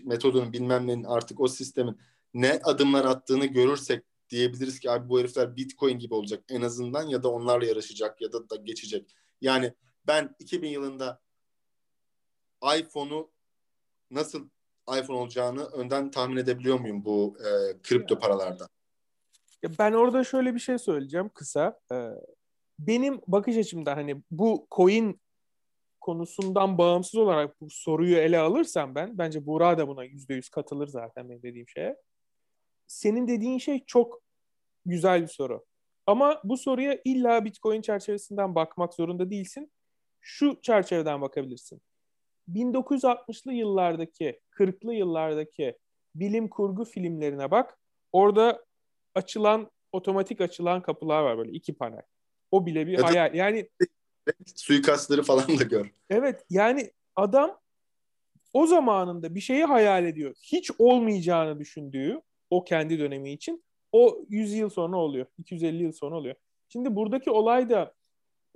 metodunun 0.03 0.53
bilmem 0.53 0.87
nenin 0.87 1.03
artık 1.03 1.39
o 1.39 1.47
sistemin 1.47 1.97
ne 2.33 2.59
adımlar 2.63 3.05
attığını 3.05 3.45
görürsek 3.45 4.03
diyebiliriz 4.29 4.79
ki 4.79 4.91
abi 4.91 5.09
bu 5.09 5.19
herifler 5.19 5.55
Bitcoin 5.55 5.99
gibi 5.99 6.13
olacak 6.13 6.43
en 6.49 6.61
azından 6.61 7.07
ya 7.07 7.23
da 7.23 7.29
onlarla 7.29 7.65
yarışacak 7.65 8.21
ya 8.21 8.31
da, 8.31 8.49
da 8.49 8.55
geçecek. 8.55 9.15
Yani 9.41 9.73
ben 10.07 10.35
2000 10.39 10.69
yılında 10.69 11.21
iPhone'u 12.77 13.31
nasıl 14.11 14.49
iPhone 14.97 15.17
olacağını 15.17 15.65
önden 15.65 16.11
tahmin 16.11 16.37
edebiliyor 16.37 16.79
muyum 16.79 17.05
bu 17.05 17.37
e, 17.39 17.81
kripto 17.81 18.19
paralarda? 18.19 18.67
Ya 19.63 19.69
ben 19.79 19.93
orada 19.93 20.23
şöyle 20.23 20.55
bir 20.55 20.59
şey 20.59 20.77
söyleyeceğim 20.77 21.29
kısa. 21.33 21.79
Ee, 21.91 22.09
benim 22.79 23.21
bakış 23.27 23.57
açımda 23.57 23.95
hani 23.95 24.23
bu 24.31 24.67
coin 24.71 25.21
konusundan 26.01 26.77
bağımsız 26.77 27.15
olarak 27.15 27.61
bu 27.61 27.69
soruyu 27.69 28.17
ele 28.17 28.39
alırsam 28.39 28.95
ben, 28.95 29.17
bence 29.17 29.45
Buğra 29.45 29.77
da 29.77 29.87
buna 29.87 30.03
yüzde 30.03 30.33
yüz 30.33 30.49
katılır 30.49 30.87
zaten 30.87 31.29
benim 31.29 31.43
dediğim 31.43 31.67
şeye. 31.67 31.97
Senin 32.87 33.27
dediğin 33.27 33.57
şey 33.57 33.85
çok 33.85 34.21
güzel 34.85 35.21
bir 35.21 35.27
soru. 35.27 35.65
Ama 36.07 36.41
bu 36.43 36.57
soruya 36.57 36.99
illa 37.05 37.45
Bitcoin 37.45 37.81
çerçevesinden 37.81 38.55
bakmak 38.55 38.93
zorunda 38.93 39.29
değilsin. 39.29 39.71
Şu 40.21 40.59
çerçeveden 40.61 41.21
bakabilirsin. 41.21 41.81
1960'lı 42.55 43.53
yıllardaki, 43.53 44.39
40'lı 44.51 44.93
yıllardaki 44.93 45.77
bilim 46.15 46.47
kurgu 46.47 46.85
filmlerine 46.85 47.51
bak. 47.51 47.79
Orada 48.11 48.65
açılan, 49.15 49.71
otomatik 49.91 50.41
açılan 50.41 50.81
kapılar 50.81 51.23
var 51.23 51.37
böyle 51.37 51.51
iki 51.51 51.73
panel. 51.73 52.01
O 52.51 52.65
bile 52.65 52.87
bir 52.87 52.99
hayal. 52.99 53.33
Yani 53.33 53.69
Suikastları 54.55 55.23
falan 55.23 55.59
da 55.59 55.63
gör. 55.63 55.91
evet 56.09 56.45
yani 56.49 56.91
adam 57.15 57.59
o 58.53 58.67
zamanında 58.67 59.35
bir 59.35 59.39
şeyi 59.39 59.63
hayal 59.63 60.05
ediyor. 60.05 60.35
Hiç 60.43 60.71
olmayacağını 60.79 61.59
düşündüğü 61.59 62.21
o 62.49 62.63
kendi 62.63 62.99
dönemi 62.99 63.31
için 63.31 63.63
o 63.91 64.25
100 64.29 64.53
yıl 64.53 64.69
sonra 64.69 64.97
oluyor. 64.97 65.25
250 65.37 65.83
yıl 65.83 65.91
sonra 65.91 66.15
oluyor. 66.15 66.35
Şimdi 66.69 66.95
buradaki 66.95 67.31
olay 67.31 67.69
da 67.69 67.93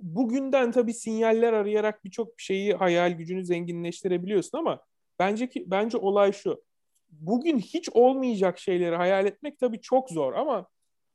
bugünden 0.00 0.72
tabii 0.72 0.94
sinyaller 0.94 1.52
arayarak 1.52 2.04
birçok 2.04 2.40
şeyi 2.40 2.74
hayal 2.74 3.12
gücünü 3.12 3.44
zenginleştirebiliyorsun 3.44 4.58
ama 4.58 4.80
bence 5.18 5.48
ki 5.48 5.64
bence 5.66 5.98
olay 5.98 6.32
şu. 6.32 6.64
Bugün 7.10 7.58
hiç 7.58 7.88
olmayacak 7.88 8.58
şeyleri 8.58 8.96
hayal 8.96 9.26
etmek 9.26 9.58
tabii 9.58 9.80
çok 9.80 10.10
zor 10.10 10.32
ama 10.32 10.66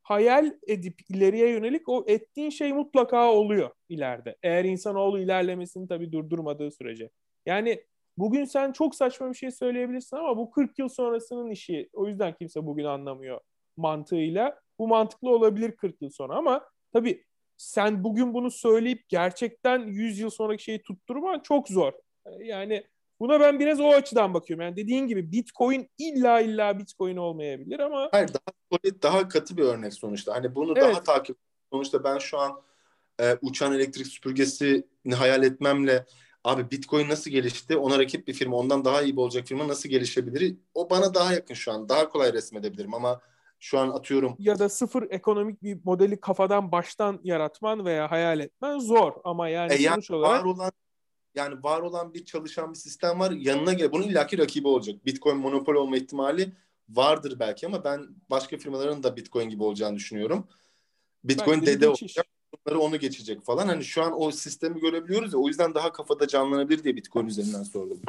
hayal 0.02 0.54
edip 0.68 1.02
ileriye 1.10 1.50
yönelik 1.50 1.90
o 1.90 2.06
ettiğin 2.08 2.50
şey 2.50 2.74
mutlaka 2.74 3.34
oluyor 3.34 3.70
ileride. 3.90 4.36
Eğer 4.44 4.66
insanoğlu 4.66 5.20
ilerlemesini 5.20 5.88
tabii 5.88 6.12
durdurmadığı 6.12 6.72
sürece. 6.72 7.10
Yani 7.46 7.84
bugün 8.18 8.46
sen 8.46 8.72
çok 8.72 8.96
saçma 8.96 9.30
bir 9.30 9.38
şey 9.38 9.52
söyleyebilirsin 9.52 10.18
ama 10.18 10.38
bu 10.38 10.52
40 10.52 10.80
yıl 10.80 10.90
sonrasının 10.90 11.50
işi. 11.50 11.90
O 11.94 12.08
yüzden 12.08 12.34
kimse 12.34 12.66
bugün 12.66 12.84
anlamıyor 12.84 13.40
mantığıyla. 13.78 14.60
Bu 14.80 14.88
mantıklı 14.88 15.30
olabilir 15.30 15.72
40 15.72 16.02
yıl 16.02 16.10
sonra 16.10 16.36
ama 16.36 16.66
tabii 16.94 17.24
sen 17.60 18.04
bugün 18.04 18.34
bunu 18.34 18.52
söyleyip 18.52 19.10
gerçekten 19.10 19.80
100 19.80 20.20
yıl 20.20 20.30
sonraki 20.30 20.64
şeyi 20.64 20.82
tutturman 20.82 21.40
çok 21.40 21.68
zor. 21.68 21.94
Yani 22.40 22.84
buna 23.20 23.40
ben 23.40 23.60
biraz 23.60 23.80
o 23.80 23.90
açıdan 23.90 24.34
bakıyorum. 24.34 24.66
Yani 24.66 24.76
dediğin 24.76 25.08
gibi 25.08 25.32
Bitcoin 25.32 25.90
illa 25.98 26.40
illa 26.42 26.80
Bitcoin 26.80 27.18
olmayabilir 27.18 27.80
ama 27.80 28.10
Hayır 28.12 28.28
daha 28.28 28.54
solid, 28.72 29.04
daha 29.04 29.28
katı 29.28 29.58
bir 29.58 29.64
örnek 29.64 29.94
sonuçta. 29.94 30.36
Hani 30.36 30.56
bunu 30.56 30.74
Evet. 30.78 30.84
daha 30.84 31.04
takip 31.04 31.38
sonuçta 31.74 32.04
ben 32.04 32.18
şu 32.18 32.38
an 32.38 32.62
e, 33.22 33.36
uçan 33.42 33.74
elektrik 33.74 34.08
süpürgesini 34.08 35.16
hayal 35.16 35.44
etmemle 35.44 36.06
abi 36.44 36.72
Bitcoin 36.72 37.10
nasıl 37.10 37.32
gelişti? 37.32 37.78
Ona 37.78 38.00
rakip 38.00 38.28
bir 38.28 38.34
firma, 38.34 38.58
ondan 38.58 38.86
daha 38.86 39.02
iyi 39.02 39.16
olacak 39.16 39.48
firma 39.48 39.68
nasıl 39.68 39.90
gelişebilir? 39.90 40.58
O 40.74 40.90
bana 40.90 41.14
daha 41.14 41.34
yakın 41.34 41.54
şu 41.54 41.72
an. 41.72 41.90
Daha 41.90 42.10
kolay 42.10 42.34
resmedebilirim 42.34 42.94
ama 42.94 43.22
şu 43.60 43.80
an 43.80 43.90
atıyorum 43.90 44.36
ya 44.40 44.60
da 44.60 44.70
sıfır 44.70 45.08
ekonomik 45.10 45.64
bir 45.64 45.78
modeli 45.84 46.20
kafadan 46.20 46.72
baştan 46.72 47.20
yaratman 47.24 47.86
veya 47.86 48.12
hayal 48.12 48.40
etmen 48.40 48.80
zor 48.80 49.14
ama 49.24 49.50
yani 49.50 49.74
E 49.74 49.76
yani 49.76 49.94
sonuç 49.94 50.12
olarak 50.12 50.40
var 50.42 50.46
olan 50.46 50.72
yani 51.36 51.64
var 51.64 51.82
olan 51.82 52.14
bir 52.14 52.26
çalışan 52.26 52.74
bir 52.74 52.78
sistem 52.78 53.20
var. 53.20 53.32
Yanına 53.32 53.74
gel. 53.74 53.92
Bunun 53.92 54.04
illaki 54.04 54.38
rakibi 54.38 54.68
olacak. 54.68 55.06
Bitcoin 55.06 55.38
monopol 55.38 55.76
olma 55.76 55.98
ihtimali 55.98 56.52
vardır 56.90 57.36
belki 57.40 57.68
ama 57.68 57.84
ben 57.84 58.08
başka 58.30 58.58
firmaların 58.58 59.04
da 59.04 59.16
Bitcoin 59.16 59.50
gibi 59.50 59.64
olacağını 59.64 59.96
düşünüyorum. 59.96 60.48
Bitcoin 61.24 61.62
dede 61.62 61.88
geçiş. 61.88 62.04
olacak. 62.04 62.26
Bunları 62.66 62.80
onu 62.80 62.98
geçecek 62.98 63.42
falan. 63.42 63.68
Hani 63.68 63.84
şu 63.84 64.04
an 64.04 64.22
o 64.22 64.32
sistemi 64.32 64.80
görebiliyoruz 64.80 65.34
ya 65.34 65.40
o 65.40 65.48
yüzden 65.48 65.74
daha 65.74 65.92
kafada 65.92 66.28
canlanabilir 66.28 66.84
diye 66.84 66.96
Bitcoin 66.96 67.28
üzerinden 67.28 67.64
sordum. 67.64 68.00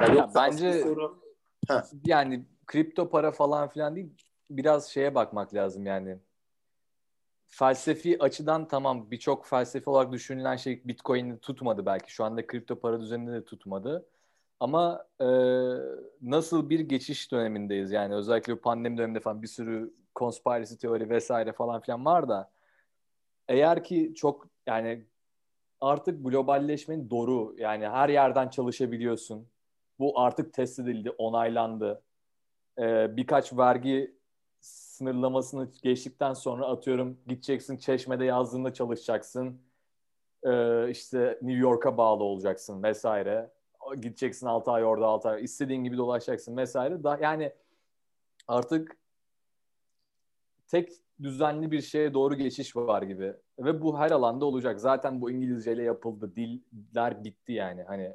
Ya 0.00 0.06
Yoksa 0.06 0.30
bence 0.34 0.72
soru- 0.82 1.18
yani 2.04 2.44
kripto 2.66 3.10
para 3.10 3.32
falan 3.32 3.68
filan 3.68 3.96
değil 3.96 4.08
biraz 4.50 4.88
şeye 4.88 5.14
bakmak 5.14 5.54
lazım 5.54 5.86
yani. 5.86 6.18
Felsefi 7.48 8.22
açıdan 8.22 8.68
tamam 8.68 9.10
birçok 9.10 9.46
felsefi 9.46 9.90
olarak 9.90 10.12
düşünülen 10.12 10.56
şey 10.56 10.82
Bitcoin'i 10.84 11.38
tutmadı 11.38 11.86
belki. 11.86 12.12
Şu 12.12 12.24
anda 12.24 12.46
kripto 12.46 12.80
para 12.80 13.00
düzeninde 13.00 13.32
de 13.32 13.44
tutmadı. 13.44 14.06
Ama 14.60 15.06
e, 15.20 15.26
nasıl 16.22 16.70
bir 16.70 16.80
geçiş 16.80 17.32
dönemindeyiz 17.32 17.92
yani 17.92 18.14
özellikle 18.14 18.56
pandemi 18.58 18.98
döneminde 18.98 19.20
falan 19.20 19.42
bir 19.42 19.46
sürü 19.46 19.94
conspiracy 20.16 20.74
teori 20.74 21.10
vesaire 21.10 21.52
falan 21.52 21.80
filan 21.80 22.04
var 22.04 22.28
da 22.28 22.50
eğer 23.48 23.84
ki 23.84 24.12
çok 24.16 24.48
yani 24.66 25.06
artık 25.80 26.24
globalleşmenin 26.24 27.10
doğru 27.10 27.54
yani 27.58 27.88
her 27.88 28.08
yerden 28.08 28.48
çalışabiliyorsun. 28.48 29.48
Bu 29.98 30.20
artık 30.20 30.52
test 30.52 30.78
edildi, 30.78 31.10
onaylandı. 31.10 32.02
Ee, 32.78 33.16
birkaç 33.16 33.52
vergi 33.52 34.16
sınırlamasını 34.96 35.68
geçtikten 35.82 36.32
sonra 36.32 36.66
atıyorum 36.66 37.18
gideceksin 37.26 37.76
Çeşme'de 37.76 38.24
yazdığında 38.24 38.72
çalışacaksın. 38.72 39.60
Ee, 40.44 40.90
işte 40.90 41.38
New 41.42 41.60
York'a 41.60 41.96
bağlı 41.96 42.24
olacaksın 42.24 42.82
vesaire. 42.82 43.50
Gideceksin 43.94 44.46
6 44.46 44.70
ay 44.70 44.84
orada 44.84 45.06
6 45.06 45.28
ay. 45.28 45.44
istediğin 45.44 45.84
gibi 45.84 45.96
dolaşacaksın 45.96 46.56
vesaire. 46.56 47.04
Da, 47.04 47.18
yani 47.22 47.52
artık 48.48 48.96
tek 50.68 50.92
düzenli 51.22 51.70
bir 51.70 51.80
şeye 51.80 52.14
doğru 52.14 52.34
geçiş 52.34 52.76
var 52.76 53.02
gibi. 53.02 53.34
Ve 53.58 53.82
bu 53.82 53.98
her 53.98 54.10
alanda 54.10 54.44
olacak. 54.44 54.80
Zaten 54.80 55.20
bu 55.20 55.30
İngilizceyle 55.30 55.82
yapıldı. 55.82 56.32
Diller 56.36 57.24
bitti 57.24 57.52
yani. 57.52 57.82
Hani 57.82 58.12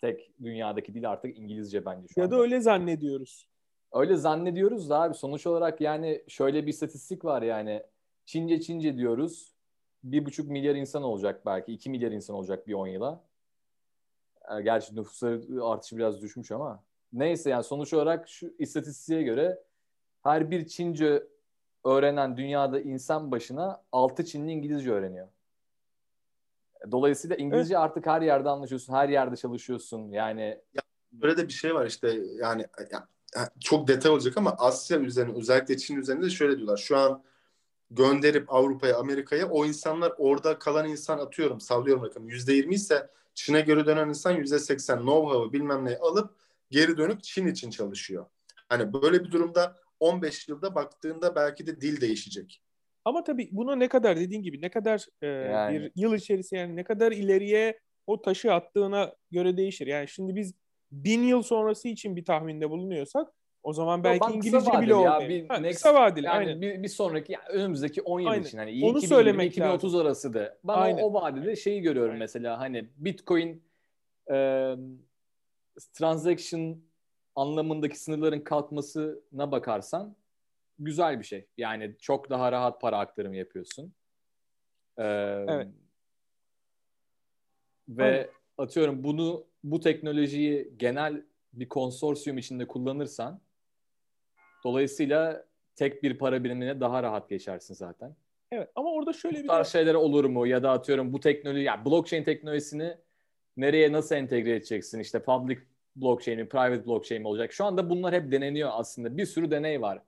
tek 0.00 0.32
dünyadaki 0.42 0.94
dil 0.94 1.10
artık 1.10 1.38
İngilizce 1.38 1.84
bence 1.84 2.08
şu 2.08 2.20
ya 2.20 2.26
anda. 2.26 2.36
da 2.36 2.40
öyle 2.40 2.60
zannediyoruz. 2.60 3.49
Öyle 3.92 4.16
zannediyoruz 4.16 4.90
da 4.90 5.00
abi. 5.00 5.14
Sonuç 5.14 5.46
olarak 5.46 5.80
yani 5.80 6.22
şöyle 6.28 6.62
bir 6.66 6.70
istatistik 6.70 7.24
var 7.24 7.42
yani. 7.42 7.82
Çince 8.26 8.60
Çince 8.60 8.96
diyoruz. 8.96 9.54
Bir 10.04 10.24
buçuk 10.26 10.48
milyar 10.50 10.74
insan 10.74 11.02
olacak 11.02 11.46
belki. 11.46 11.72
İki 11.72 11.90
milyar 11.90 12.10
insan 12.12 12.36
olacak 12.36 12.66
bir 12.66 12.74
on 12.74 12.86
yıla. 12.86 13.20
Ee, 14.50 14.62
Gerçi 14.62 14.96
nüfusları 14.96 15.64
artışı 15.64 15.96
biraz 15.96 16.20
düşmüş 16.22 16.52
ama. 16.52 16.82
Neyse 17.12 17.50
yani 17.50 17.64
sonuç 17.64 17.92
olarak 17.94 18.28
şu 18.28 18.54
istatistiğe 18.58 19.22
göre 19.22 19.62
her 20.22 20.50
bir 20.50 20.66
Çince 20.66 21.26
öğrenen 21.84 22.36
dünyada 22.36 22.80
insan 22.80 23.30
başına 23.30 23.82
6 23.92 24.24
Çinli 24.24 24.50
İngilizce 24.52 24.90
öğreniyor. 24.92 25.28
Dolayısıyla 26.90 27.36
İngilizce 27.36 27.78
artık 27.78 28.06
her 28.06 28.22
yerde 28.22 28.48
anlaşıyorsun, 28.48 28.94
her 28.94 29.08
yerde 29.08 29.36
çalışıyorsun. 29.36 30.10
Yani 30.10 30.60
Böyle 31.12 31.36
de 31.36 31.48
bir 31.48 31.52
şey 31.52 31.74
var 31.74 31.86
işte. 31.86 32.08
Yani 32.38 32.62
ya- 32.62 32.86
ya 32.92 33.08
çok 33.60 33.88
detay 33.88 34.12
olacak 34.12 34.36
ama 34.36 34.54
Asya 34.58 34.98
üzerine 34.98 35.38
özellikle 35.38 35.76
Çin 35.76 35.96
üzerinde 35.96 36.26
de 36.26 36.30
şöyle 36.30 36.56
diyorlar. 36.56 36.76
Şu 36.76 36.96
an 36.96 37.22
gönderip 37.90 38.52
Avrupa'ya, 38.52 38.96
Amerika'ya 38.96 39.50
o 39.50 39.66
insanlar 39.66 40.12
orada 40.18 40.58
kalan 40.58 40.88
insan 40.88 41.18
atıyorum 41.18 41.60
sallıyorum 41.60 42.04
rakamı 42.04 42.30
yüzde 42.30 42.52
yirmi 42.52 42.74
ise 42.74 43.10
Çin'e 43.34 43.60
geri 43.60 43.86
dönen 43.86 44.08
insan 44.08 44.32
yüzde 44.32 44.58
seksen 44.58 44.98
know-how'ı 44.98 45.52
bilmem 45.52 45.84
neyi 45.84 45.98
alıp 45.98 46.34
geri 46.70 46.96
dönüp 46.96 47.22
Çin 47.22 47.46
için 47.46 47.70
çalışıyor. 47.70 48.26
Hani 48.68 48.92
böyle 48.92 49.24
bir 49.24 49.30
durumda 49.30 49.76
15 50.00 50.48
yılda 50.48 50.74
baktığında 50.74 51.34
belki 51.34 51.66
de 51.66 51.80
dil 51.80 52.00
değişecek. 52.00 52.62
Ama 53.04 53.24
tabii 53.24 53.48
buna 53.52 53.76
ne 53.76 53.88
kadar 53.88 54.16
dediğin 54.16 54.42
gibi 54.42 54.60
ne 54.60 54.70
kadar 54.70 55.06
e, 55.22 55.26
Yani. 55.26 55.80
bir 55.80 55.92
yıl 55.96 56.14
içerisinde 56.14 56.60
yani 56.60 56.76
ne 56.76 56.84
kadar 56.84 57.12
ileriye 57.12 57.80
o 58.06 58.22
taşı 58.22 58.52
attığına 58.52 59.14
göre 59.30 59.56
değişir. 59.56 59.86
Yani 59.86 60.08
şimdi 60.08 60.36
biz 60.36 60.54
bin 60.92 61.22
yıl 61.22 61.42
sonrası 61.42 61.88
için 61.88 62.16
bir 62.16 62.24
tahminde 62.24 62.70
bulunuyorsak 62.70 63.32
o 63.62 63.72
zaman 63.72 64.04
belki 64.04 64.18
kısa 64.20 64.32
İngilizce 64.34 64.80
bile 64.80 64.94
olmayabilir. 64.94 65.44
bir 65.44 65.48
Ha, 65.48 65.56
next- 65.56 65.72
kısa 65.72 65.94
vadeli 65.94 66.26
yani 66.26 66.36
aynen. 66.38 66.60
bir, 66.60 66.82
bir 66.82 66.88
sonraki 66.88 67.32
yani 67.32 67.44
önümüzdeki 67.48 68.02
10 68.02 68.20
yıl 68.20 68.28
Aynen. 68.30 68.42
için 68.44 68.58
hani 68.58 68.70
Onu 68.70 68.76
2020 68.98 69.08
söylemek 69.08 69.50
2030 69.52 69.94
arası 69.94 70.34
da. 70.34 70.58
Ben 70.64 70.72
o, 70.72 70.76
Aynen. 70.76 71.02
o 71.02 71.12
vadede 71.12 71.56
şeyi 71.56 71.80
görüyorum 71.80 72.10
Aynen. 72.12 72.18
mesela 72.18 72.58
hani 72.60 72.88
Bitcoin 72.96 73.62
e, 74.30 74.74
transaction 75.92 76.78
anlamındaki 77.36 77.98
sınırların 78.00 78.40
kalkmasına 78.40 79.50
bakarsan 79.52 80.16
güzel 80.78 81.18
bir 81.18 81.24
şey. 81.24 81.46
Yani 81.58 81.96
çok 82.00 82.30
daha 82.30 82.52
rahat 82.52 82.80
para 82.80 82.98
aktarımı 82.98 83.36
yapıyorsun. 83.36 83.92
E, 84.98 85.04
Evet. 85.48 85.68
Ve 87.88 88.02
Aynen. 88.04 88.26
atıyorum 88.58 89.04
bunu 89.04 89.44
bu 89.64 89.80
teknolojiyi 89.80 90.72
genel 90.76 91.22
bir 91.52 91.68
konsorsiyum 91.68 92.38
içinde 92.38 92.66
kullanırsan 92.66 93.40
dolayısıyla 94.64 95.44
tek 95.76 96.02
bir 96.02 96.18
para 96.18 96.44
birimine 96.44 96.80
daha 96.80 97.02
rahat 97.02 97.28
geçersin 97.28 97.74
zaten. 97.74 98.14
Evet 98.52 98.70
ama 98.74 98.92
orada 98.92 99.12
şöyle 99.12 99.38
Bu 99.38 99.42
bir 99.42 99.48
tarz 99.48 99.66
de 99.66 99.70
şeyler 99.70 99.94
olur 99.94 100.24
mu? 100.24 100.46
Ya 100.46 100.62
da 100.62 100.70
atıyorum 100.70 101.12
bu 101.12 101.20
teknoloji, 101.20 101.62
yani 101.62 101.84
blockchain 101.84 102.24
teknolojisini 102.24 102.94
nereye 103.56 103.92
nasıl 103.92 104.14
entegre 104.14 104.50
edeceksin? 104.50 105.00
İşte 105.00 105.22
public 105.22 105.58
blockchain 105.96 106.40
mi, 106.40 106.48
private 106.48 106.86
blockchain 106.86 107.22
mi 107.22 107.28
olacak? 107.28 107.52
Şu 107.52 107.64
anda 107.64 107.90
bunlar 107.90 108.14
hep 108.14 108.32
deneniyor 108.32 108.70
aslında. 108.72 109.16
Bir 109.16 109.26
sürü 109.26 109.50
deney 109.50 109.82
var. 109.82 110.02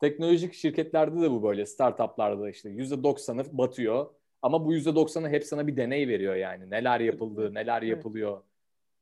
Teknolojik 0.00 0.54
şirketlerde 0.54 1.20
de 1.20 1.30
bu 1.30 1.42
böyle, 1.42 1.66
startuplarda 1.66 2.42
da 2.42 2.50
işte 2.50 2.68
%90'ı 2.70 3.58
batıyor. 3.58 4.06
Ama 4.42 4.64
bu 4.64 4.74
%90'ı 4.74 5.28
hep 5.28 5.44
sana 5.44 5.66
bir 5.66 5.76
deney 5.76 6.08
veriyor 6.08 6.34
yani. 6.34 6.70
Neler 6.70 7.00
yapıldı, 7.00 7.54
neler 7.54 7.82
yapılıyor. 7.82 8.42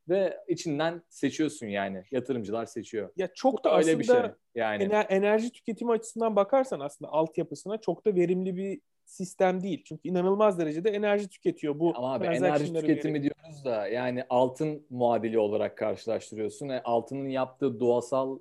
Ve 0.09 0.39
içinden 0.49 1.03
seçiyorsun 1.09 1.67
yani. 1.67 2.05
Yatırımcılar 2.11 2.67
seçiyor. 2.67 3.11
Ya 3.17 3.29
çok 3.35 3.65
da 3.65 3.79
öyle 3.79 3.99
bir 3.99 4.05
şey. 4.05 4.17
Yani 4.55 4.85
ener- 4.85 5.07
enerji 5.09 5.53
tüketimi 5.53 5.93
açısından 5.93 6.37
bakarsan 6.37 6.81
aslında 6.81 7.13
altyapısına 7.13 7.79
çok 7.79 8.07
da 8.07 8.15
verimli 8.15 8.57
bir 8.57 8.81
sistem 9.05 9.63
değil. 9.63 9.85
Çünkü 9.85 10.09
inanılmaz 10.09 10.59
derecede 10.59 10.91
enerji 10.91 11.29
tüketiyor 11.29 11.79
bu. 11.79 11.93
Ama 11.97 12.15
abi 12.15 12.27
enerji 12.27 12.73
tüketimi 12.73 13.21
gerek. 13.21 13.37
diyoruz 13.37 13.65
da 13.65 13.89
yani 13.89 14.25
altın 14.29 14.87
muadili 14.91 15.39
olarak 15.39 15.79
karşılaştırıyorsun. 15.79 16.69
Yani 16.69 16.81
altının 16.85 17.29
yaptığı 17.29 17.81
doğasal 17.81 18.39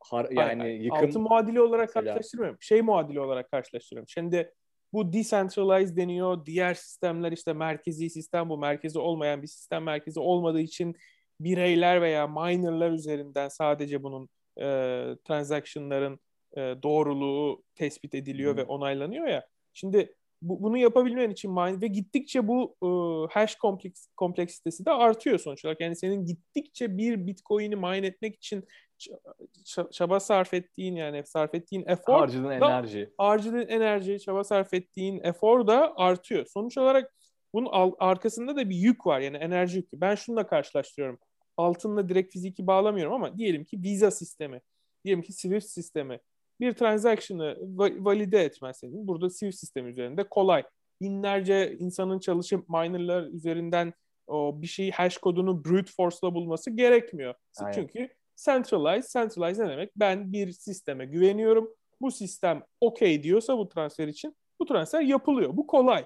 har, 0.00 0.30
yani 0.30 0.62
Hayır, 0.62 0.80
yıkım 0.80 0.98
altın 0.98 1.22
muadili 1.22 1.60
olarak 1.60 1.88
mesela... 1.88 2.04
karşılaştırmıyorum. 2.04 2.56
Şey 2.60 2.82
muadili 2.82 3.20
olarak 3.20 3.50
karşılaştırıyorum. 3.50 4.08
Şimdi 4.08 4.54
bu 4.92 5.12
decentralized 5.12 5.96
deniyor. 5.96 6.46
Diğer 6.46 6.74
sistemler 6.74 7.32
işte 7.32 7.52
merkezi 7.52 8.10
sistem 8.10 8.48
bu. 8.48 8.58
Merkezi 8.58 8.98
olmayan 8.98 9.42
bir 9.42 9.46
sistem 9.46 9.82
merkezi 9.82 10.20
olmadığı 10.20 10.60
için 10.60 10.96
bireyler 11.40 12.02
veya 12.02 12.26
minerlar 12.26 12.90
üzerinden 12.90 13.48
sadece 13.48 14.02
bunun 14.02 14.28
e, 14.60 14.66
transaction'ların 15.24 16.20
e, 16.56 16.60
doğruluğu 16.82 17.62
tespit 17.74 18.14
ediliyor 18.14 18.52
hmm. 18.52 18.58
ve 18.58 18.64
onaylanıyor 18.64 19.26
ya. 19.26 19.46
Şimdi 19.72 20.14
bu, 20.42 20.62
bunu 20.62 20.78
yapabilmen 20.78 21.30
için 21.30 21.50
mine 21.52 21.80
ve 21.80 21.86
gittikçe 21.86 22.48
bu 22.48 22.76
e, 22.82 22.88
hash 23.34 23.54
kompleks, 23.54 24.06
kompleksitesi 24.16 24.86
de 24.86 24.90
artıyor 24.90 25.38
sonuç 25.38 25.64
olarak. 25.64 25.80
Yani 25.80 25.96
senin 25.96 26.26
gittikçe 26.26 26.98
bir 26.98 27.26
bitcoin'i 27.26 27.76
mine 27.76 28.06
etmek 28.06 28.36
için 28.36 28.64
çaba 29.90 30.20
sarf 30.20 30.54
ettiğin 30.54 30.96
yani 30.96 31.22
sarf 31.26 31.54
ettiğin 31.54 31.84
efor 31.86 32.18
harcadığın 32.18 32.48
da, 32.48 32.54
enerji 32.54 33.10
harcadığın 33.18 33.68
enerji 33.68 34.20
çaba 34.20 34.44
sarf 34.44 34.74
ettiğin 34.74 35.20
efor 35.24 35.66
da 35.66 35.92
artıyor. 35.96 36.46
Sonuç 36.46 36.78
olarak 36.78 37.14
bunun 37.54 37.94
arkasında 37.98 38.56
da 38.56 38.70
bir 38.70 38.76
yük 38.76 39.06
var 39.06 39.20
yani 39.20 39.36
enerji 39.36 39.76
yükü. 39.76 40.00
Ben 40.00 40.14
şununla 40.14 40.46
karşılaştırıyorum. 40.46 41.18
Altınla 41.56 42.08
direkt 42.08 42.32
fiziki 42.32 42.66
bağlamıyorum 42.66 43.12
ama 43.12 43.38
diyelim 43.38 43.64
ki 43.64 43.82
Visa 43.82 44.10
sistemi, 44.10 44.60
diyelim 45.04 45.22
ki 45.22 45.32
Swift 45.32 45.66
sistemi 45.66 46.20
bir 46.60 46.72
transaction'ı 46.72 47.56
valide 48.04 48.44
etmezseniz 48.44 49.08
burada 49.08 49.30
Swift 49.30 49.58
sistemi 49.58 49.90
üzerinde 49.90 50.24
kolay. 50.24 50.62
Binlerce 51.00 51.76
insanın 51.78 52.18
çalışıp 52.18 52.68
minerlar 52.68 53.22
üzerinden 53.22 53.92
o 54.26 54.62
bir 54.62 54.66
şeyi 54.66 54.90
hash 54.90 55.18
kodunu 55.18 55.64
brute 55.64 55.92
force'la 55.96 56.34
bulması 56.34 56.70
gerekmiyor. 56.70 57.34
Aynen. 57.58 57.72
Çünkü 57.72 58.08
Centralize, 58.44 59.08
centralize 59.08 59.64
ne 59.64 59.70
demek? 59.70 59.90
Ben 59.96 60.32
bir 60.32 60.52
sisteme 60.52 61.06
güveniyorum. 61.06 61.74
Bu 62.00 62.10
sistem 62.10 62.62
okey 62.80 63.22
diyorsa 63.22 63.58
bu 63.58 63.68
transfer 63.68 64.08
için 64.08 64.36
bu 64.60 64.66
transfer 64.66 65.00
yapılıyor. 65.00 65.56
Bu 65.56 65.66
kolay. 65.66 66.04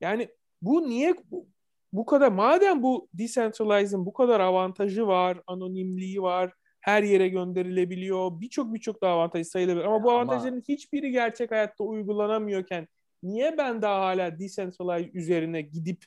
Yani 0.00 0.28
bu 0.62 0.88
niye 0.88 1.14
bu, 1.30 1.48
bu 1.92 2.06
kadar 2.06 2.32
madem 2.32 2.82
bu 2.82 3.08
decentralize'ın 3.14 4.06
bu 4.06 4.12
kadar 4.12 4.40
avantajı 4.40 5.06
var, 5.06 5.40
anonimliği 5.46 6.22
var, 6.22 6.52
her 6.86 7.02
yere 7.02 7.28
gönderilebiliyor. 7.28 8.40
Birçok 8.40 8.74
birçok 8.74 9.02
daha 9.02 9.12
avantajı 9.12 9.44
sayılabilir. 9.44 9.84
Ama 9.84 10.02
bu 10.02 10.10
avantajların 10.10 10.52
Ama... 10.52 10.62
hiçbiri 10.68 11.10
gerçek 11.10 11.50
hayatta 11.50 11.84
uygulanamıyorken 11.84 12.88
niye 13.22 13.58
ben 13.58 13.82
daha 13.82 14.00
hala 14.00 14.38
decentralize 14.38 15.10
üzerine 15.18 15.62
gidip 15.62 16.04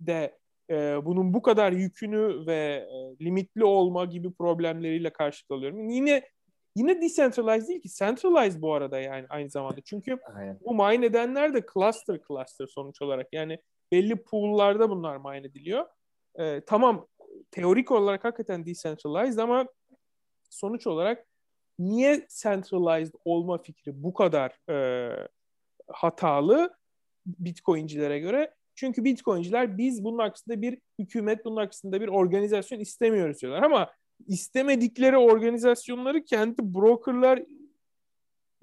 de 0.00 0.38
e, 0.70 0.74
bunun 1.04 1.34
bu 1.34 1.42
kadar 1.42 1.72
yükünü 1.72 2.46
ve 2.46 2.88
e, 2.90 3.24
limitli 3.24 3.64
olma 3.64 4.04
gibi 4.04 4.32
problemleriyle 4.32 5.10
karşı 5.10 5.48
kalıyorum. 5.48 5.88
Yine 5.88 6.22
yine 6.76 7.02
decentralized 7.02 7.68
değil 7.68 7.82
ki 7.82 7.88
centralized 7.88 8.62
bu 8.62 8.74
arada 8.74 9.00
yani 9.00 9.26
aynı 9.28 9.50
zamanda. 9.50 9.80
Çünkü 9.84 10.18
Aynen. 10.34 10.58
bu 10.64 10.74
mine 10.74 11.06
edenler 11.06 11.54
de 11.54 11.62
cluster 11.74 12.20
cluster 12.28 12.66
sonuç 12.66 13.02
olarak. 13.02 13.28
Yani 13.32 13.58
belli 13.92 14.22
pool'larda 14.22 14.90
bunlar 14.90 15.16
mine 15.16 15.46
ediliyor. 15.46 15.86
E, 16.38 16.60
tamam 16.60 17.06
teorik 17.50 17.90
olarak 17.90 18.24
hakikaten 18.24 18.66
decentralized 18.66 19.38
ama 19.38 19.66
sonuç 20.52 20.86
olarak 20.86 21.26
niye 21.78 22.26
centralized 22.42 23.14
olma 23.24 23.58
fikri 23.58 24.02
bu 24.02 24.14
kadar 24.14 24.70
e, 24.70 25.28
hatalı 25.88 26.74
Bitcoin'cilere 27.26 28.18
göre? 28.18 28.54
Çünkü 28.74 29.04
Bitcoin'ciler 29.04 29.78
biz 29.78 30.04
bunun 30.04 30.18
aksında 30.18 30.62
bir 30.62 30.78
hükümet, 30.98 31.44
bunun 31.44 31.56
aksında 31.56 32.00
bir 32.00 32.08
organizasyon 32.08 32.80
istemiyoruz 32.80 33.42
diyorlar. 33.42 33.62
Ama 33.62 33.90
istemedikleri 34.26 35.16
organizasyonları 35.16 36.24
kendi 36.24 36.74
brokerlar 36.74 37.42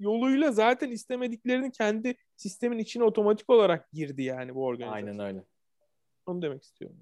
yoluyla 0.00 0.52
zaten 0.52 0.90
istemediklerini 0.90 1.72
kendi 1.72 2.14
sistemin 2.36 2.78
içine 2.78 3.04
otomatik 3.04 3.50
olarak 3.50 3.92
girdi 3.92 4.22
yani 4.22 4.54
bu 4.54 4.64
organizasyon. 4.64 5.08
Aynen 5.08 5.18
öyle. 5.18 5.44
Onu 6.26 6.42
demek 6.42 6.62
istiyorum. 6.62 6.96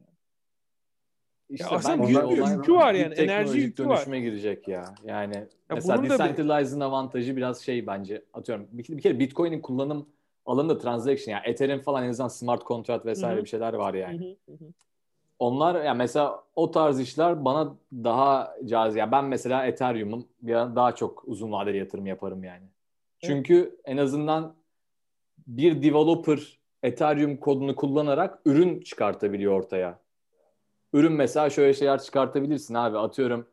İşte 1.51 1.65
ya 1.65 1.71
aslında 1.71 2.07
büyük 2.07 2.31
bir 2.31 2.57
yükü 2.57 2.73
var 2.73 2.95
yani. 2.95 3.15
Enerji 3.15 3.59
yükü 3.59 3.87
var. 3.87 3.97
dönüşüme 3.97 4.21
girecek 4.21 4.69
ya. 4.69 4.95
Yani 5.05 5.35
ya 5.37 5.47
mesela 5.75 6.03
decentralized'ın 6.03 6.81
bir... 6.81 6.85
avantajı 6.85 7.37
biraz 7.37 7.61
şey 7.61 7.87
bence 7.87 8.23
atıyorum. 8.35 8.67
Bir, 8.73 8.89
bir 8.89 9.03
kere 9.03 9.19
Bitcoin'in 9.19 9.61
kullanım 9.61 10.07
alanında 10.47 10.79
transaction 10.79 11.33
yani 11.33 11.43
Ethereum 11.47 11.81
falan 11.81 12.05
en 12.05 12.09
azından 12.09 12.29
smart 12.29 12.67
contract 12.67 13.07
vesaire 13.07 13.35
Hı-hı. 13.35 13.45
bir 13.45 13.49
şeyler 13.49 13.73
var 13.73 13.95
yani. 13.95 14.37
Hı-hı. 14.47 14.73
Onlar 15.39 15.85
yani 15.85 15.99
mesela 15.99 16.43
o 16.57 16.71
tarz 16.71 17.01
işler 17.01 17.45
bana 17.45 17.77
daha 17.93 18.55
cazip. 18.65 18.99
Yani 18.99 19.13
ben 19.13 19.25
mesela 19.25 19.67
Ethereum'um 19.67 20.27
daha 20.47 20.95
çok 20.95 21.23
uzun 21.27 21.53
vadeli 21.53 21.77
yatırım 21.79 22.07
yaparım 22.07 22.45
yani. 22.45 22.65
Çünkü 23.21 23.55
evet. 23.55 23.73
en 23.85 23.97
azından 23.97 24.55
bir 25.47 25.83
developer 25.83 26.59
Ethereum 26.83 27.37
kodunu 27.37 27.77
kullanarak 27.77 28.39
ürün 28.45 28.81
çıkartabiliyor 28.81 29.53
ortaya. 29.53 29.99
Ürün 30.93 31.13
mesela 31.13 31.51
şöyle 31.51 31.75
şeyler 31.75 32.03
çıkartabilirsin 32.03 32.75
abi 32.75 32.99
atıyorum 32.99 33.47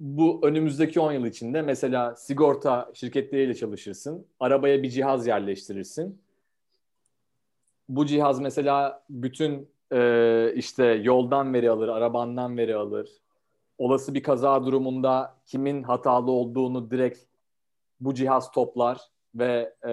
bu 0.00 0.40
önümüzdeki 0.42 1.00
10 1.00 1.12
yıl 1.12 1.26
içinde 1.26 1.62
mesela 1.62 2.16
sigorta 2.16 2.90
şirketleriyle 2.94 3.54
çalışırsın. 3.54 4.26
Arabaya 4.40 4.82
bir 4.82 4.90
cihaz 4.90 5.26
yerleştirirsin. 5.26 6.22
Bu 7.88 8.06
cihaz 8.06 8.40
mesela 8.40 9.02
bütün 9.10 9.68
e, 9.92 10.52
işte 10.54 10.84
yoldan 10.84 11.54
veri 11.54 11.70
alır, 11.70 11.88
arabandan 11.88 12.56
veri 12.56 12.76
alır. 12.76 13.10
Olası 13.78 14.14
bir 14.14 14.22
kaza 14.22 14.66
durumunda 14.66 15.36
kimin 15.46 15.82
hatalı 15.82 16.30
olduğunu 16.30 16.90
direkt 16.90 17.18
bu 18.00 18.14
cihaz 18.14 18.50
toplar 18.50 19.00
ve 19.34 19.74
e, 19.86 19.92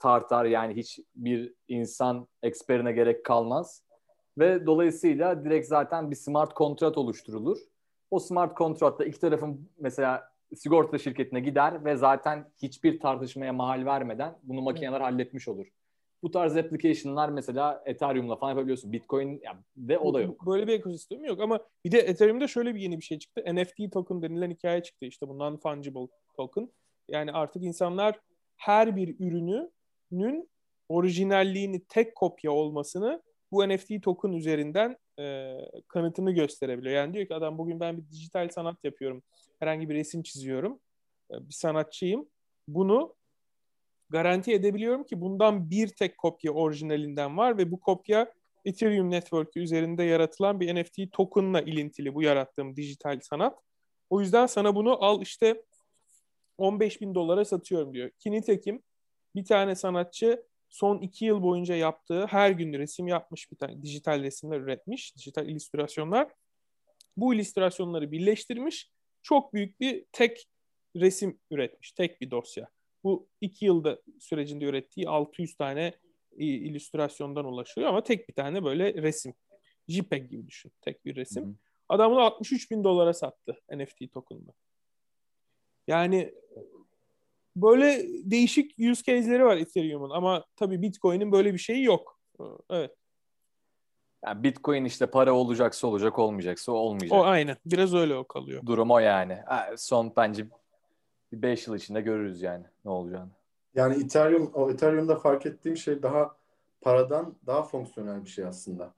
tartar. 0.00 0.44
Yani 0.44 0.76
hiçbir 0.76 1.54
insan 1.68 2.26
eksperine 2.42 2.92
gerek 2.92 3.24
kalmaz. 3.24 3.82
Ve 4.38 4.66
dolayısıyla 4.66 5.44
direkt 5.44 5.66
zaten 5.66 6.10
bir 6.10 6.16
smart 6.16 6.54
kontrat 6.54 6.98
oluşturulur 6.98 7.58
o 8.10 8.18
smart 8.18 8.54
kontratta 8.54 9.04
iki 9.04 9.20
tarafın 9.20 9.70
mesela 9.78 10.30
sigorta 10.56 10.98
şirketine 10.98 11.40
gider 11.40 11.84
ve 11.84 11.96
zaten 11.96 12.50
hiçbir 12.62 13.00
tartışmaya 13.00 13.52
mahal 13.52 13.84
vermeden 13.84 14.38
bunu 14.42 14.62
makineler 14.62 15.00
halletmiş 15.00 15.48
olur. 15.48 15.66
Bu 16.22 16.30
tarz 16.30 16.56
application'lar 16.56 17.28
mesela 17.28 17.82
Ethereum'la 17.86 18.36
falan 18.36 18.50
yapabiliyorsun. 18.50 18.92
Bitcoin 18.92 19.40
yani 19.44 19.58
de 19.76 19.98
o 19.98 20.14
da 20.14 20.20
yok. 20.20 20.46
Böyle 20.46 20.66
bir 20.66 20.72
ekosistemi 20.72 21.28
yok 21.28 21.40
ama 21.40 21.60
bir 21.84 21.92
de 21.92 21.98
Ethereum'da 21.98 22.48
şöyle 22.48 22.74
bir 22.74 22.80
yeni 22.80 22.98
bir 22.98 23.04
şey 23.04 23.18
çıktı. 23.18 23.44
NFT 23.54 23.92
token 23.92 24.22
denilen 24.22 24.50
hikaye 24.50 24.82
çıktı 24.82 25.06
işte 25.06 25.28
bu 25.28 25.32
non-fungible 25.32 26.08
token. 26.36 26.72
Yani 27.08 27.32
artık 27.32 27.62
insanlar 27.62 28.20
her 28.56 28.96
bir 28.96 29.16
ürününün 29.20 30.50
orijinalliğini 30.88 31.84
tek 31.88 32.14
kopya 32.14 32.52
olmasını 32.52 33.22
bu 33.52 33.68
NFT 33.68 34.02
token 34.02 34.32
üzerinden 34.32 34.96
e, 35.18 35.56
kanıtını 35.88 36.32
gösterebiliyor. 36.32 36.94
Yani 36.94 37.14
diyor 37.14 37.26
ki 37.26 37.34
adam 37.34 37.58
bugün 37.58 37.80
ben 37.80 37.98
bir 37.98 38.10
dijital 38.10 38.48
sanat 38.48 38.84
yapıyorum. 38.84 39.22
Herhangi 39.58 39.88
bir 39.88 39.94
resim 39.94 40.22
çiziyorum. 40.22 40.80
E, 41.30 41.48
bir 41.48 41.54
sanatçıyım. 41.54 42.28
Bunu 42.68 43.14
garanti 44.08 44.52
edebiliyorum 44.52 45.04
ki 45.04 45.20
bundan 45.20 45.70
bir 45.70 45.88
tek 45.88 46.18
kopya 46.18 46.52
orijinalinden 46.52 47.36
var 47.36 47.58
ve 47.58 47.70
bu 47.70 47.80
kopya 47.80 48.32
Ethereum 48.64 49.10
Network 49.10 49.56
üzerinde 49.56 50.02
yaratılan 50.02 50.60
bir 50.60 50.74
NFT 50.74 51.12
token'la 51.12 51.60
ilintili 51.60 52.14
bu 52.14 52.22
yarattığım 52.22 52.76
dijital 52.76 53.20
sanat. 53.22 53.58
O 54.10 54.20
yüzden 54.20 54.46
sana 54.46 54.74
bunu 54.74 55.04
al 55.04 55.22
işte 55.22 55.62
15 56.58 57.00
bin 57.00 57.14
dolara 57.14 57.44
satıyorum 57.44 57.94
diyor. 57.94 58.10
Ki 58.10 58.80
bir 59.34 59.44
tane 59.44 59.74
sanatçı 59.74 60.42
son 60.70 60.98
iki 60.98 61.24
yıl 61.24 61.42
boyunca 61.42 61.76
yaptığı 61.76 62.26
her 62.26 62.50
gün 62.50 62.72
resim 62.72 63.08
yapmış 63.08 63.52
bir 63.52 63.56
tane 63.56 63.82
dijital 63.82 64.22
resimler 64.22 64.60
üretmiş, 64.60 65.16
dijital 65.16 65.48
illüstrasyonlar. 65.48 66.32
Bu 67.16 67.34
illüstrasyonları 67.34 68.12
birleştirmiş, 68.12 68.90
çok 69.22 69.54
büyük 69.54 69.80
bir 69.80 70.04
tek 70.12 70.48
resim 70.96 71.40
üretmiş, 71.50 71.92
tek 71.92 72.20
bir 72.20 72.30
dosya. 72.30 72.68
Bu 73.04 73.28
iki 73.40 73.64
yılda 73.64 74.02
sürecinde 74.20 74.64
ürettiği 74.64 75.08
600 75.08 75.56
tane 75.56 75.94
illüstrasyondan 76.36 77.44
ulaşıyor 77.44 77.88
ama 77.88 78.02
tek 78.02 78.28
bir 78.28 78.34
tane 78.34 78.64
böyle 78.64 78.94
resim. 78.94 79.34
JPEG 79.88 80.30
gibi 80.30 80.46
düşün, 80.46 80.72
tek 80.80 81.04
bir 81.04 81.16
resim. 81.16 81.44
Hı 81.44 81.48
hı. 81.48 81.54
Adam 81.88 82.12
bunu 82.12 82.20
63 82.20 82.70
bin 82.70 82.84
dolara 82.84 83.14
sattı 83.14 83.60
NFT 83.72 84.12
token'ını. 84.12 84.52
Yani 85.86 86.34
böyle 87.56 88.06
değişik 88.30 88.74
use 88.90 89.02
case'leri 89.02 89.44
var 89.44 89.56
Ethereum'un 89.56 90.10
ama 90.10 90.44
tabii 90.56 90.82
Bitcoin'in 90.82 91.32
böyle 91.32 91.52
bir 91.52 91.58
şeyi 91.58 91.84
yok. 91.84 92.20
Evet. 92.70 92.96
Yani 94.24 94.42
Bitcoin 94.42 94.84
işte 94.84 95.06
para 95.06 95.32
olacaksa 95.32 95.86
olacak, 95.86 96.18
olmayacaksa 96.18 96.72
olmayacak. 96.72 97.12
O 97.12 97.24
aynen. 97.24 97.56
Biraz 97.66 97.94
öyle 97.94 98.14
o 98.14 98.26
kalıyor. 98.26 98.62
Durum 98.66 98.90
o 98.90 98.98
yani. 98.98 99.38
Son 99.76 100.12
bence 100.16 100.46
5 101.32 101.66
yıl 101.66 101.76
içinde 101.76 102.00
görürüz 102.00 102.42
yani 102.42 102.64
ne 102.84 102.90
olacağını. 102.90 103.30
Yani 103.74 104.04
Ethereum, 104.04 104.50
o 104.54 104.70
Ethereum'da 104.70 105.16
fark 105.16 105.46
ettiğim 105.46 105.76
şey 105.76 106.02
daha 106.02 106.36
paradan 106.80 107.36
daha 107.46 107.62
fonksiyonel 107.62 108.24
bir 108.24 108.30
şey 108.30 108.44
aslında. 108.44 108.94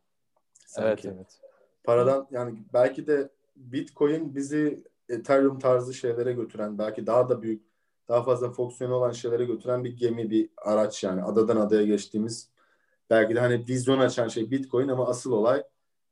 Sanki. 0.66 0.88
Evet 0.88 1.04
evet. 1.04 1.40
Paradan 1.84 2.28
yani 2.30 2.58
belki 2.72 3.06
de 3.06 3.28
Bitcoin 3.56 4.34
bizi 4.34 4.84
Ethereum 5.08 5.58
tarzı 5.58 5.94
şeylere 5.94 6.32
götüren 6.32 6.78
belki 6.78 7.06
daha 7.06 7.28
da 7.28 7.42
büyük 7.42 7.71
daha 8.08 8.22
fazla 8.22 8.50
fonksiyonu 8.50 8.94
olan 8.94 9.10
şeylere 9.10 9.44
götüren 9.44 9.84
bir 9.84 9.96
gemi 9.96 10.30
bir 10.30 10.48
araç 10.56 11.04
yani 11.04 11.22
adadan 11.22 11.56
adaya 11.56 11.82
geçtiğimiz 11.82 12.48
belki 13.10 13.34
de 13.34 13.40
hani 13.40 13.64
vizyon 13.68 13.98
açan 13.98 14.28
şey 14.28 14.50
Bitcoin 14.50 14.88
ama 14.88 15.06
asıl 15.06 15.32
olay 15.32 15.62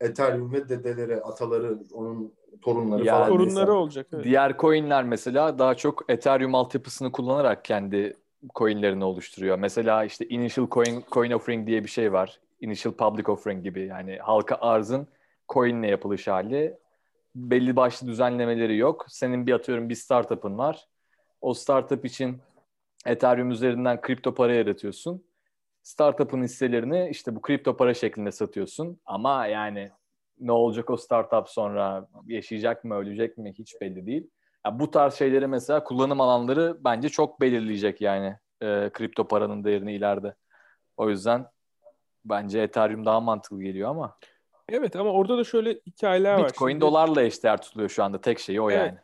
Ethereum 0.00 0.52
ve 0.52 0.68
dedeleri, 0.68 1.20
ataları, 1.20 1.78
onun 1.92 2.32
torunları 2.62 3.04
yani, 3.04 3.16
falan. 3.16 3.28
Torunları 3.28 3.66
neyse. 3.66 3.70
olacak. 3.70 4.06
Evet. 4.12 4.24
Diğer 4.24 4.58
coinler 4.58 5.04
mesela 5.04 5.58
daha 5.58 5.74
çok 5.74 6.04
Ethereum 6.08 6.54
altyapısını 6.54 7.12
kullanarak 7.12 7.64
kendi 7.64 8.16
coinlerini 8.54 9.04
oluşturuyor. 9.04 9.58
Mesela 9.58 10.04
işte 10.04 10.28
Initial 10.28 10.68
Coin, 10.70 11.04
coin 11.12 11.30
Offering 11.30 11.66
diye 11.66 11.84
bir 11.84 11.88
şey 11.88 12.12
var. 12.12 12.40
Initial 12.60 12.92
Public 12.92 13.32
Offering 13.32 13.62
gibi 13.62 13.80
yani 13.80 14.18
halka 14.18 14.56
arzın 14.60 15.06
coinle 15.48 15.86
yapılış 15.86 16.28
hali. 16.28 16.78
Belli 17.34 17.76
başlı 17.76 18.06
düzenlemeleri 18.06 18.76
yok. 18.76 19.06
Senin 19.08 19.46
bir 19.46 19.52
atıyorum 19.52 19.88
bir 19.88 19.94
startup'ın 19.94 20.58
var. 20.58 20.88
O 21.40 21.54
startup 21.54 22.04
için 22.04 22.38
Ethereum 23.06 23.50
üzerinden 23.50 24.00
kripto 24.00 24.34
para 24.34 24.54
yaratıyorsun. 24.54 25.24
Startup'ın 25.82 26.42
hisselerini 26.42 27.08
işte 27.10 27.36
bu 27.36 27.42
kripto 27.42 27.76
para 27.76 27.94
şeklinde 27.94 28.32
satıyorsun. 28.32 29.00
Ama 29.06 29.46
yani 29.46 29.90
ne 30.38 30.52
olacak 30.52 30.90
o 30.90 30.96
startup 30.96 31.48
sonra 31.48 32.08
yaşayacak 32.26 32.84
mı 32.84 32.94
ölecek 32.94 33.38
mi 33.38 33.52
hiç 33.58 33.80
belli 33.80 34.06
değil. 34.06 34.30
Yani 34.66 34.80
bu 34.80 34.90
tarz 34.90 35.14
şeyleri 35.14 35.46
mesela 35.46 35.84
kullanım 35.84 36.20
alanları 36.20 36.76
bence 36.84 37.08
çok 37.08 37.40
belirleyecek 37.40 38.00
yani 38.00 38.36
e, 38.60 38.90
kripto 38.92 39.28
paranın 39.28 39.64
değerini 39.64 39.94
ileride. 39.94 40.34
O 40.96 41.10
yüzden 41.10 41.46
bence 42.24 42.60
Ethereum 42.60 43.06
daha 43.06 43.20
mantıklı 43.20 43.62
geliyor 43.62 43.90
ama. 43.90 44.16
Evet 44.68 44.96
ama 44.96 45.10
orada 45.10 45.38
da 45.38 45.44
şöyle 45.44 45.74
hikayeler 45.86 46.32
Bitcoin 46.32 46.44
var. 46.44 46.48
Bitcoin 46.48 46.80
dolarla 46.80 47.22
eşdeğer 47.22 47.62
tutuluyor 47.62 47.90
şu 47.90 48.04
anda. 48.04 48.20
Tek 48.20 48.38
şeyi 48.38 48.60
o 48.60 48.70
evet. 48.70 48.86
yani. 48.86 48.98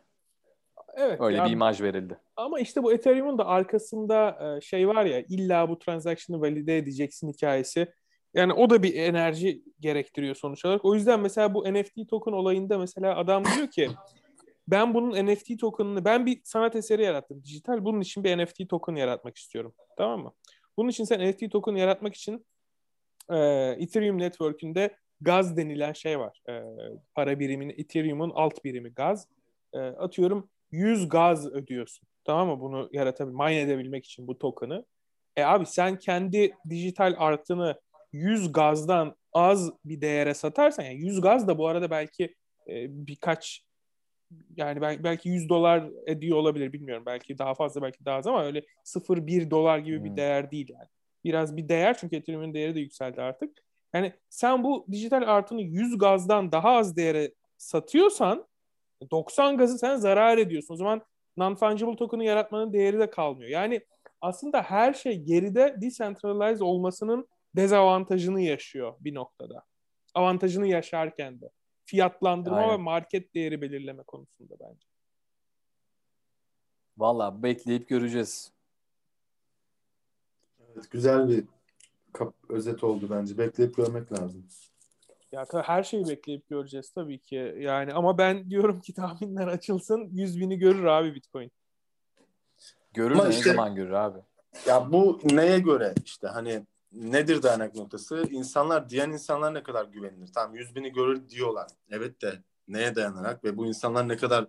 Evet. 0.97 1.21
Öyle 1.21 1.45
bir 1.45 1.51
imaj 1.51 1.81
verildi. 1.81 2.19
Ama 2.35 2.59
işte 2.59 2.83
bu 2.83 2.93
Ethereum'un 2.93 3.37
da 3.37 3.45
arkasında 3.45 4.37
e, 4.57 4.61
şey 4.61 4.87
var 4.87 5.05
ya 5.05 5.23
illa 5.29 5.69
bu 5.69 5.79
transaction'ı 5.79 6.41
valide 6.41 6.77
edeceksin 6.77 7.33
hikayesi. 7.33 7.87
Yani 8.33 8.53
o 8.53 8.69
da 8.69 8.83
bir 8.83 8.95
enerji 8.95 9.63
gerektiriyor 9.79 10.35
sonuç 10.35 10.65
olarak. 10.65 10.85
O 10.85 10.95
yüzden 10.95 11.19
mesela 11.19 11.53
bu 11.53 11.73
NFT 11.73 12.09
token 12.09 12.31
olayında 12.31 12.77
mesela 12.77 13.17
adam 13.17 13.43
diyor 13.45 13.67
ki 13.67 13.89
ben 14.67 14.93
bunun 14.93 15.25
NFT 15.25 15.59
token'ını 15.59 16.05
ben 16.05 16.25
bir 16.25 16.41
sanat 16.43 16.75
eseri 16.75 17.03
yarattım 17.03 17.43
dijital. 17.43 17.85
Bunun 17.85 18.01
için 18.01 18.23
bir 18.23 18.37
NFT 18.37 18.69
token 18.69 18.95
yaratmak 18.95 19.37
istiyorum. 19.37 19.73
Tamam 19.97 20.23
mı? 20.23 20.33
Bunun 20.77 20.89
için 20.89 21.03
sen 21.03 21.29
NFT 21.29 21.51
token 21.51 21.75
yaratmak 21.75 22.15
için 22.15 22.45
e, 23.29 23.37
Ethereum 23.79 24.19
network'ünde 24.19 24.95
gaz 25.21 25.57
denilen 25.57 25.93
şey 25.93 26.19
var. 26.19 26.41
E, 26.49 26.63
para 27.15 27.39
birimin 27.39 27.69
Ethereum'un 27.69 28.31
alt 28.35 28.63
birimi 28.63 28.89
gaz. 28.89 29.27
E, 29.73 29.79
atıyorum 29.79 30.49
100 30.71 31.09
gaz 31.09 31.47
ödüyorsun. 31.47 32.07
Tamam 32.23 32.47
mı? 32.47 32.61
Bunu 32.61 32.89
yaratabil, 32.91 33.31
mine 33.31 33.61
edebilmek 33.61 34.05
için 34.05 34.27
bu 34.27 34.37
token'ı. 34.37 34.85
E 35.35 35.43
abi 35.43 35.65
sen 35.65 35.99
kendi 35.99 36.55
dijital 36.69 37.15
artıını 37.17 37.81
100 38.13 38.51
gazdan 38.51 39.15
az 39.33 39.71
bir 39.85 40.01
değere 40.01 40.33
satarsan 40.33 40.83
yani 40.83 40.99
100 40.99 41.21
gaz 41.21 41.47
da 41.47 41.57
bu 41.57 41.67
arada 41.67 41.89
belki 41.89 42.35
e, 42.67 43.07
birkaç 43.07 43.67
yani 44.55 44.81
belki, 44.81 45.03
belki 45.03 45.29
100 45.29 45.49
dolar 45.49 45.89
ediyor 46.07 46.37
olabilir 46.37 46.73
bilmiyorum. 46.73 47.03
Belki 47.05 47.37
daha 47.37 47.53
fazla 47.53 47.81
belki 47.81 48.05
daha 48.05 48.17
az 48.17 48.27
ama 48.27 48.45
öyle 48.45 48.63
0-1 48.85 49.51
dolar 49.51 49.79
gibi 49.79 49.97
hmm. 49.97 50.05
bir 50.05 50.15
değer 50.15 50.51
değil 50.51 50.69
yani. 50.69 50.87
Biraz 51.23 51.57
bir 51.57 51.69
değer 51.69 51.97
çünkü 51.97 52.15
Ethereum'un 52.15 52.53
değeri 52.53 52.75
de 52.75 52.79
yükseldi 52.79 53.21
artık. 53.21 53.57
Yani 53.93 54.13
sen 54.29 54.63
bu 54.63 54.85
dijital 54.91 55.21
artını 55.21 55.61
100 55.61 55.97
gazdan 55.97 56.51
daha 56.51 56.69
az 56.69 56.97
değere 56.97 57.31
satıyorsan 57.57 58.47
90 59.11 59.57
gazı 59.57 59.77
sen 59.77 59.95
zarar 59.95 60.37
ediyorsun. 60.37 60.73
O 60.73 60.77
zaman 60.77 61.01
non-fungible 61.37 61.97
token'ı 61.97 62.23
yaratmanın 62.23 62.73
değeri 62.73 62.99
de 62.99 63.09
kalmıyor. 63.09 63.49
Yani 63.49 63.81
aslında 64.21 64.61
her 64.61 64.93
şey 64.93 65.21
geride 65.21 65.75
decentralized 65.81 66.61
olmasının 66.61 67.27
dezavantajını 67.55 68.41
yaşıyor 68.41 68.93
bir 68.99 69.15
noktada. 69.15 69.63
Avantajını 70.13 70.67
yaşarken 70.67 71.41
de. 71.41 71.49
Fiyatlandırma 71.85 72.57
Aynen. 72.57 72.71
ve 72.73 72.77
market 72.77 73.35
değeri 73.35 73.61
belirleme 73.61 74.03
konusunda 74.03 74.55
bence. 74.59 74.87
Valla 76.97 77.43
bekleyip 77.43 77.89
göreceğiz. 77.89 78.51
Evet, 80.59 80.91
güzel 80.91 81.29
bir 81.29 81.43
kap 82.13 82.33
özet 82.49 82.83
oldu 82.83 83.07
bence. 83.09 83.37
Bekleyip 83.37 83.75
görmek 83.75 84.11
lazım. 84.11 84.45
Ya 85.31 85.45
her 85.53 85.83
şeyi 85.83 86.07
bekleyip 86.07 86.49
göreceğiz 86.49 86.89
tabii 86.89 87.19
ki. 87.19 87.55
Yani 87.59 87.93
ama 87.93 88.17
ben 88.17 88.49
diyorum 88.49 88.81
ki 88.81 88.93
tahminler 88.93 89.47
açılsın 89.47 90.09
100 90.11 90.39
bini 90.39 90.57
görür 90.57 90.83
abi 90.83 91.15
Bitcoin. 91.15 91.51
Görür 92.93 93.11
ama 93.11 93.27
işte, 93.27 93.49
ne 93.49 93.53
zaman 93.53 93.75
görür 93.75 93.91
abi? 93.91 94.19
Ya 94.67 94.91
bu 94.91 95.19
neye 95.23 95.59
göre 95.59 95.93
işte 96.05 96.27
hani 96.27 96.63
nedir 96.91 97.43
dayanak 97.43 97.75
noktası? 97.75 98.27
İnsanlar 98.31 98.89
diyen 98.89 99.09
insanlar 99.09 99.53
ne 99.53 99.63
kadar 99.63 99.85
güvenilir? 99.85 100.33
Tamam 100.33 100.55
100 100.55 100.75
bini 100.75 100.93
görür 100.93 101.29
diyorlar. 101.29 101.67
Evet 101.89 102.21
de 102.21 102.33
neye 102.67 102.95
dayanarak 102.95 103.43
ve 103.43 103.57
bu 103.57 103.65
insanlar 103.65 104.07
ne 104.07 104.17
kadar 104.17 104.47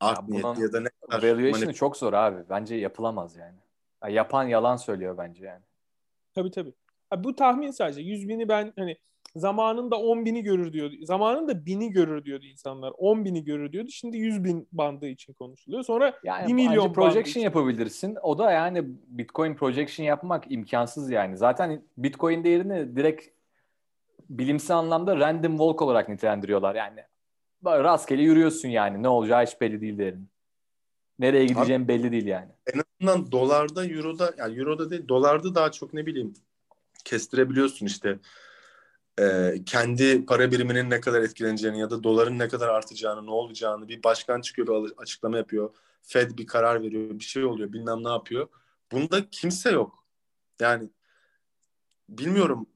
art 0.00 0.18
ya 0.18 0.24
niyetli 0.28 0.62
ya 0.62 0.72
da 0.72 0.80
ne 0.80 0.88
kadar... 0.88 1.22
Valuation'ı 1.22 1.64
manip- 1.64 1.74
çok 1.74 1.96
zor 1.96 2.12
abi. 2.12 2.44
Bence 2.50 2.74
yapılamaz 2.74 3.36
yani. 3.36 3.58
Ya 4.02 4.08
yapan 4.08 4.44
yalan 4.44 4.76
söylüyor 4.76 5.18
bence 5.18 5.44
yani. 5.46 5.62
Tabii 6.34 6.50
tabii. 6.50 6.72
Abi 7.10 7.24
bu 7.24 7.36
tahmin 7.36 7.70
sadece. 7.70 8.00
100 8.00 8.28
bini 8.28 8.48
ben 8.48 8.72
hani 8.76 8.98
zamanında 9.36 9.96
10 9.96 10.24
bini 10.24 10.42
görür 10.42 10.72
diyordu. 10.72 10.94
Zamanında 11.02 11.66
bini 11.66 11.90
görür 11.90 12.24
diyordu 12.24 12.44
insanlar. 12.44 12.92
10 12.98 13.24
bini 13.24 13.44
görür 13.44 13.72
diyordu. 13.72 13.90
Şimdi 13.90 14.18
100 14.18 14.44
bin 14.44 14.68
bandı 14.72 15.06
için 15.06 15.32
konuşuluyor. 15.32 15.82
Sonra 15.82 16.18
yani 16.24 16.48
1 16.48 16.52
milyon 16.52 16.92
projection 16.92 17.42
yapabilirsin. 17.42 18.16
O 18.22 18.38
da 18.38 18.52
yani 18.52 18.82
Bitcoin 19.06 19.54
projection 19.54 20.06
yapmak 20.06 20.52
imkansız 20.52 21.10
yani. 21.10 21.36
Zaten 21.36 21.82
Bitcoin 21.96 22.44
değerini 22.44 22.96
direkt 22.96 23.24
bilimsel 24.30 24.76
anlamda 24.76 25.16
random 25.16 25.52
walk 25.52 25.82
olarak 25.82 26.08
nitelendiriyorlar. 26.08 26.74
Yani 26.74 27.00
rastgele 27.64 28.22
yürüyorsun 28.22 28.68
yani. 28.68 29.02
Ne 29.02 29.08
olacağı 29.08 29.46
hiç 29.46 29.60
belli 29.60 29.80
değil 29.80 29.98
değerin. 29.98 30.28
Nereye 31.18 31.46
gideceğim 31.46 31.88
belli 31.88 32.12
değil 32.12 32.26
yani. 32.26 32.48
En 32.74 32.80
azından 32.80 33.32
dolarda, 33.32 33.86
euroda, 33.86 34.34
yani 34.38 34.58
euroda 34.58 34.90
değil, 34.90 35.08
dolarda 35.08 35.54
daha 35.54 35.72
çok 35.72 35.94
ne 35.94 36.06
bileyim 36.06 36.34
kestirebiliyorsun 37.04 37.86
işte 37.86 38.18
e, 39.20 39.54
kendi 39.66 40.26
para 40.26 40.50
biriminin 40.50 40.90
ne 40.90 41.00
kadar 41.00 41.22
etkileneceğini 41.22 41.80
ya 41.80 41.90
da 41.90 42.02
doların 42.02 42.38
ne 42.38 42.48
kadar 42.48 42.68
artacağını, 42.68 43.26
ne 43.26 43.30
olacağını 43.30 43.88
bir 43.88 44.02
başkan 44.02 44.40
çıkıyor 44.40 44.84
bir 44.84 44.92
açıklama 44.96 45.36
yapıyor. 45.36 45.70
Fed 46.02 46.38
bir 46.38 46.46
karar 46.46 46.82
veriyor, 46.82 47.10
bir 47.10 47.24
şey 47.24 47.44
oluyor, 47.44 47.72
bilmem 47.72 48.04
ne 48.04 48.08
yapıyor. 48.08 48.48
Bunda 48.92 49.30
kimse 49.30 49.70
yok. 49.70 50.04
Yani 50.60 50.90
bilmiyorum 52.08 52.66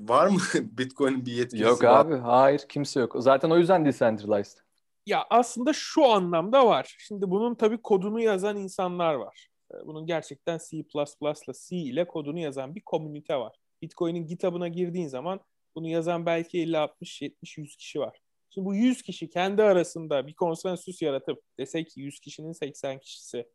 var 0.00 0.26
mı 0.26 0.38
Bitcoin'in 0.78 1.26
bir 1.26 1.32
yetkisi? 1.32 1.62
Yok 1.62 1.84
var? 1.84 2.06
abi, 2.06 2.16
hayır 2.16 2.62
kimse 2.68 3.00
yok. 3.00 3.16
Zaten 3.18 3.50
o 3.50 3.58
yüzden 3.58 3.84
decentralized. 3.84 4.58
Ya 5.06 5.26
aslında 5.30 5.72
şu 5.72 6.06
anlamda 6.06 6.66
var. 6.66 6.96
Şimdi 6.98 7.30
bunun 7.30 7.54
tabii 7.54 7.82
kodunu 7.82 8.20
yazan 8.20 8.56
insanlar 8.56 9.14
var. 9.14 9.48
Ee, 9.74 9.86
bunun 9.86 10.06
gerçekten 10.06 10.58
C++ 10.58 10.76
ile 10.76 11.52
C 11.68 11.76
ile 11.76 12.06
kodunu 12.06 12.38
yazan 12.38 12.74
bir 12.74 12.80
komünite 12.80 13.36
var. 13.36 13.56
Bitcoin'in 13.82 14.26
GitHub'ına 14.26 14.68
girdiğin 14.68 15.08
zaman 15.08 15.40
bunu 15.74 15.88
yazan 15.88 16.26
belki 16.26 16.60
50, 16.60 16.78
60, 16.78 17.22
70, 17.22 17.58
100 17.58 17.76
kişi 17.76 18.00
var. 18.00 18.18
Şimdi 18.50 18.64
bu 18.64 18.74
100 18.74 19.02
kişi 19.02 19.30
kendi 19.30 19.62
arasında 19.62 20.26
bir 20.26 20.34
konsensüs 20.34 21.02
yaratıp 21.02 21.42
dese 21.58 21.84
ki 21.84 22.00
100 22.00 22.20
kişinin 22.20 22.52
80 22.52 22.98
kişisi 22.98 23.46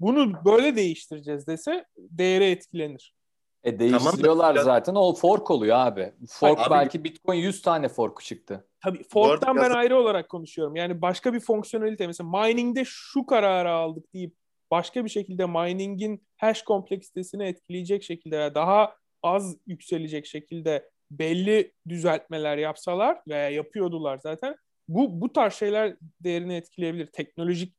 bunu 0.00 0.44
böyle 0.44 0.76
değiştireceğiz 0.76 1.46
dese 1.46 1.84
değeri 1.96 2.44
etkilenir. 2.44 3.14
E 3.64 3.78
değiştiriyorlar 3.78 4.54
tamam, 4.54 4.64
zaten. 4.64 4.94
O 4.94 5.14
fork 5.14 5.50
oluyor 5.50 5.76
abi. 5.76 6.12
Fork 6.28 6.58
abi, 6.58 6.70
belki 6.70 7.04
Bitcoin 7.04 7.38
100 7.38 7.62
tane 7.62 7.88
fork 7.88 8.20
çıktı. 8.22 8.68
Tabii 8.80 9.02
fork'tan 9.08 9.56
ben 9.56 9.70
ayrı 9.70 9.98
olarak 9.98 10.28
konuşuyorum. 10.28 10.76
Yani 10.76 11.02
başka 11.02 11.34
bir 11.34 11.40
fonksiyonelite 11.40 12.06
mesela 12.06 12.30
mining'de 12.30 12.82
şu 12.86 13.26
kararı 13.26 13.70
aldık 13.70 14.14
deyip 14.14 14.34
başka 14.70 15.04
bir 15.04 15.10
şekilde 15.10 15.46
mining'in 15.46 16.26
hash 16.36 16.62
kompleksitesini 16.62 17.44
etkileyecek 17.44 18.02
şekilde 18.02 18.54
daha 18.54 18.94
az 19.22 19.56
yükselecek 19.66 20.26
şekilde 20.26 20.90
belli 21.18 21.72
düzeltmeler 21.88 22.58
yapsalar 22.58 23.20
veya 23.28 23.50
yapıyordular 23.50 24.18
zaten 24.22 24.56
bu 24.88 25.20
bu 25.20 25.32
tarz 25.32 25.54
şeyler 25.54 25.96
değerini 26.20 26.54
etkileyebilir 26.54 27.06
teknolojik 27.06 27.74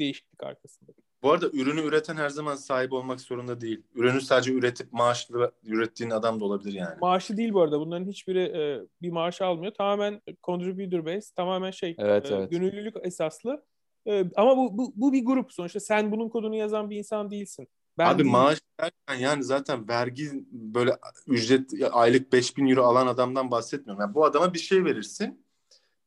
değişiklik 0.00 0.42
arkasında. 0.42 0.92
Bu 1.22 1.32
arada 1.32 1.46
ürünü 1.52 1.80
üreten 1.80 2.16
her 2.16 2.28
zaman 2.28 2.54
sahip 2.54 2.92
olmak 2.92 3.20
zorunda 3.20 3.60
değil. 3.60 3.82
Ürünü 3.94 4.20
sadece 4.20 4.52
üretip 4.52 4.92
maaşlı 4.92 5.52
ürettiğin 5.64 6.10
adam 6.10 6.40
da 6.40 6.44
olabilir 6.44 6.72
yani. 6.72 6.98
Maaşı 7.00 7.36
değil 7.36 7.52
bu 7.52 7.62
arada. 7.62 7.80
Bunların 7.80 8.06
hiçbiri 8.06 8.42
e, 8.42 8.80
bir 9.02 9.10
maaş 9.10 9.42
almıyor. 9.42 9.74
Tamamen 9.74 10.22
contributor 10.44 11.06
based, 11.06 11.34
tamamen 11.36 11.70
şey 11.70 11.94
Evet, 11.98 12.30
e, 12.30 12.34
evet. 12.34 12.50
gönüllülük 12.50 12.94
esaslı. 13.02 13.64
E, 14.06 14.24
ama 14.36 14.56
bu, 14.56 14.78
bu, 14.78 14.92
bu 14.96 15.12
bir 15.12 15.24
grup 15.24 15.52
sonuçta. 15.52 15.80
Sen 15.80 16.12
bunun 16.12 16.28
kodunu 16.28 16.56
yazan 16.56 16.90
bir 16.90 16.96
insan 16.96 17.30
değilsin. 17.30 17.68
Ben 17.98 18.06
Abi 18.06 18.24
maaş 18.24 18.58
derken 18.80 19.14
yani 19.14 19.44
zaten 19.44 19.88
vergi 19.88 20.30
böyle 20.50 20.98
ücret 21.26 21.70
aylık 21.92 22.32
5000 22.32 22.66
euro 22.66 22.82
alan 22.82 23.06
adamdan 23.06 23.50
bahsetmiyorum. 23.50 24.00
Yani 24.00 24.14
bu 24.14 24.24
adama 24.24 24.54
bir 24.54 24.58
şey 24.58 24.84
verirsin. 24.84 25.46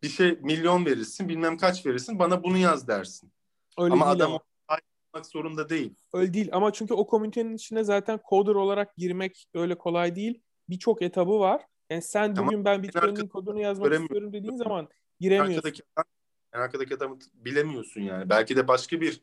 Bir 0.03 0.09
şey 0.09 0.39
milyon 0.41 0.85
verirsin 0.85 1.29
bilmem 1.29 1.57
kaç 1.57 1.85
verirsin 1.85 2.19
bana 2.19 2.43
bunu 2.43 2.57
yaz 2.57 2.87
dersin. 2.87 3.31
Öyle 3.77 3.93
ama 3.93 4.05
adam 4.05 4.31
ama. 4.31 4.39
olmak 5.13 5.25
zorunda 5.25 5.69
değil. 5.69 5.95
Öyle 6.13 6.33
değil 6.33 6.49
ama 6.51 6.73
çünkü 6.73 6.93
o 6.93 7.07
komünitenin 7.07 7.55
içine 7.55 7.83
zaten 7.83 8.19
coder 8.29 8.55
olarak 8.55 8.97
girmek 8.97 9.47
öyle 9.53 9.77
kolay 9.77 10.15
değil. 10.15 10.41
Birçok 10.69 11.01
etabı 11.01 11.39
var. 11.39 11.65
Yani 11.89 12.01
sen 12.01 12.33
Tamam. 12.33 12.47
bugün 12.47 12.65
ben 12.65 12.83
Bitcoin'in 12.83 13.27
kodunu 13.27 13.61
yazmak 13.61 13.93
istiyorum 13.93 14.33
dediğin 14.33 14.55
zaman 14.55 14.89
giremiyorsun. 15.19 15.57
Arkadaki, 15.57 15.83
adam, 15.95 16.05
en 16.53 16.59
arkadaki 16.59 16.95
adamı 16.95 17.19
bilemiyorsun 17.33 18.01
yani. 18.01 18.29
Belki 18.29 18.55
de 18.55 18.67
başka 18.67 19.01
bir 19.01 19.21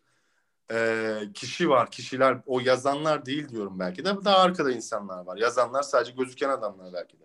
e, 0.73 1.15
kişi 1.35 1.71
var. 1.71 1.91
Kişiler 1.91 2.39
o 2.47 2.61
yazanlar 2.61 3.27
değil 3.27 3.49
diyorum 3.49 3.79
belki 3.79 4.05
de. 4.05 4.09
Daha 4.25 4.39
arkada 4.39 4.73
insanlar 4.73 5.27
var. 5.27 5.37
Yazanlar 5.37 5.83
sadece 5.83 6.13
gözüken 6.13 6.49
adamlar 6.49 6.93
belki 6.93 7.21
de. 7.21 7.25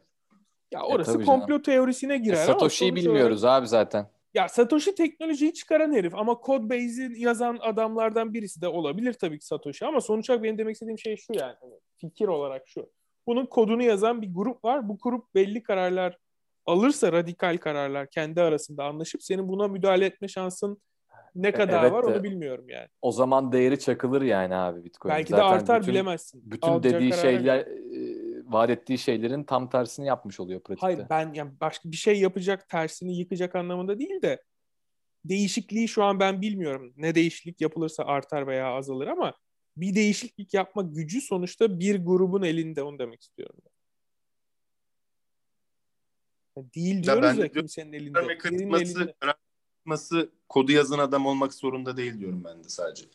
Ya 0.71 0.84
orası 0.84 1.13
tabii 1.13 1.25
canım. 1.25 1.39
komplo 1.39 1.62
teorisine 1.62 2.13
E, 2.13 2.17
girer 2.17 2.36
ama 2.36 2.45
Satoshi'yi 2.45 2.95
bilmiyoruz 2.95 3.45
abi 3.45 3.67
zaten. 3.67 3.99
olarak- 3.99 4.12
ya 4.34 4.49
Satoshi 4.49 4.95
teknolojiyi 4.95 5.54
çıkaran 5.54 5.93
herif 5.93 6.15
ama 6.15 6.39
Codebase'i 6.45 7.21
yazan 7.21 7.58
adamlardan 7.62 8.34
birisi 8.34 8.62
de 8.62 8.67
olabilir 8.67 9.13
tabii 9.13 9.39
ki 9.39 9.45
Satoshi 9.45 9.86
ama 9.86 10.01
sonuç 10.01 10.30
olarak 10.30 10.43
benim 10.43 10.58
demek 10.58 10.73
istediğim 10.73 10.99
şey 10.99 11.17
şu 11.17 11.34
yani 11.34 11.56
hani 11.62 11.73
fikir 11.97 12.27
olarak 12.27 12.67
şu. 12.67 12.89
Bunun 13.27 13.45
kodunu 13.45 13.84
yazan 13.84 14.21
bir 14.21 14.34
grup 14.34 14.65
var. 14.65 14.89
Bu 14.89 14.97
grup 15.01 15.36
belli 15.36 15.63
kararlar 15.63 16.17
alırsa 16.65 17.12
radikal 17.12 17.58
kararlar 17.58 18.10
kendi 18.10 18.41
arasında 18.41 18.84
anlaşıp 18.86 19.23
senin 19.23 19.47
buna 19.49 19.67
müdahale 19.67 20.06
etme 20.06 20.27
şansın 20.27 20.82
ne 21.36 21.52
kadar 21.52 21.84
evet 21.84 21.91
var 21.91 22.04
de- 22.04 22.08
onu 22.08 22.24
bilmiyorum 22.24 22.70
yani. 22.70 22.88
O 23.02 23.12
zaman 23.12 23.52
değeri 23.52 23.80
çakılır 23.80 24.22
yani 24.22 24.56
abi 24.56 24.84
Bitcoin. 24.84 25.15
Belki 25.15 25.34
de 25.34 25.38
Zaten 25.38 25.56
artar 25.56 25.82
bütün, 25.82 25.94
bilemezsin. 25.94 26.52
Bütün 26.52 26.67
Alacağı 26.67 26.94
dediği 26.94 27.13
şeyler, 27.13 27.60
e, 27.60 28.44
vaat 28.46 28.70
ettiği 28.70 28.98
şeylerin 28.98 29.44
tam 29.44 29.70
tersini 29.70 30.08
yapmış 30.08 30.39
oluyor 30.39 30.60
pratikte. 30.60 30.86
Hayır 30.86 31.02
ben 31.10 31.34
yani 31.34 31.52
başka 31.62 31.91
bir 31.91 31.98
şey 31.98 32.20
yapacak, 32.20 32.70
tersini 32.70 33.17
yıkacak 33.17 33.56
anlamında 33.56 34.00
değil 34.00 34.22
de 34.22 34.44
değişikliği 35.26 35.88
şu 35.88 36.04
an 36.04 36.20
ben 36.20 36.41
bilmiyorum. 36.41 36.94
Ne 36.98 37.15
değişiklik 37.15 37.62
yapılırsa 37.62 38.04
artar 38.04 38.48
veya 38.48 38.67
azalır 38.67 39.08
ama 39.08 39.34
bir 39.78 39.96
değişiklik 39.96 40.54
yapma 40.54 40.82
gücü 40.82 41.22
sonuçta 41.22 41.80
bir 41.80 42.06
grubun 42.06 42.44
elinde 42.44 42.84
onu 42.84 43.00
demek 43.00 43.22
istiyorum. 43.22 43.56
Yani 43.65 43.72
Değil 46.76 46.96
Ya 46.98 47.04
diyoruz 47.04 47.24
ben 47.24 47.28
ya, 47.28 47.34
de 47.34 47.38
diyorum, 47.38 47.54
kimsenin 47.54 47.94
elinde. 47.94 48.38
Kırılması, 48.38 48.84
elinde. 48.84 49.15
Kırılması 49.86 50.30
kodu 50.50 50.72
yazan 50.72 51.00
adam 51.00 51.26
olmak 51.26 51.54
zorunda 51.54 51.98
değil 51.98 52.20
diyorum 52.20 52.44
ben 52.44 52.63
de 52.63 52.70
sadece. 52.70 53.06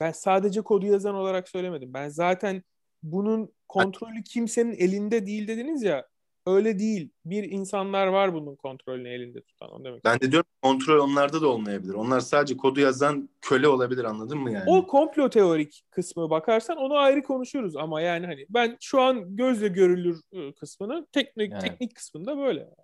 Ben 0.00 0.12
sadece 0.12 0.60
kodu 0.60 0.86
yazan 0.86 1.14
olarak 1.14 1.48
söylemedim. 1.48 1.94
Ben 1.94 2.08
zaten 2.08 2.62
bunun 3.02 3.52
kontrolü 3.68 4.22
kimsenin 4.22 4.72
elinde 4.72 5.26
değil 5.26 5.48
dediniz 5.48 5.82
ya. 5.82 6.06
Öyle 6.46 6.78
değil. 6.78 7.10
Bir 7.24 7.44
insanlar 7.44 8.06
var 8.06 8.34
bunun 8.34 8.56
kontrolünü 8.56 9.08
elinde 9.08 9.40
tutan. 9.40 9.70
Onu 9.70 9.84
demek 9.84 10.04
Ben 10.04 10.20
de 10.20 10.32
diyorum 10.32 10.50
kontrol 10.62 10.98
onlarda 10.98 11.42
da 11.42 11.48
olmayabilir. 11.48 11.94
Onlar 11.94 12.20
sadece 12.20 12.56
kodu 12.56 12.80
yazan 12.80 13.28
köle 13.40 13.68
olabilir 13.68 14.04
anladın 14.04 14.38
mı 14.38 14.52
yani? 14.52 14.64
O 14.70 14.86
komplo 14.86 15.30
teorik 15.30 15.82
kısmı 15.90 16.30
bakarsan 16.30 16.76
onu 16.76 16.96
ayrı 16.96 17.22
konuşuruz 17.22 17.76
ama 17.76 18.00
yani 18.00 18.26
hani 18.26 18.46
ben 18.48 18.76
şu 18.80 19.00
an 19.00 19.36
gözle 19.36 19.68
görülür 19.68 20.20
ıı, 20.34 20.54
kısmını 20.54 21.06
teknik 21.12 21.52
Yani. 21.52 21.60
teknik 21.60 21.94
kısmında 21.94 22.38
böyle. 22.38 22.74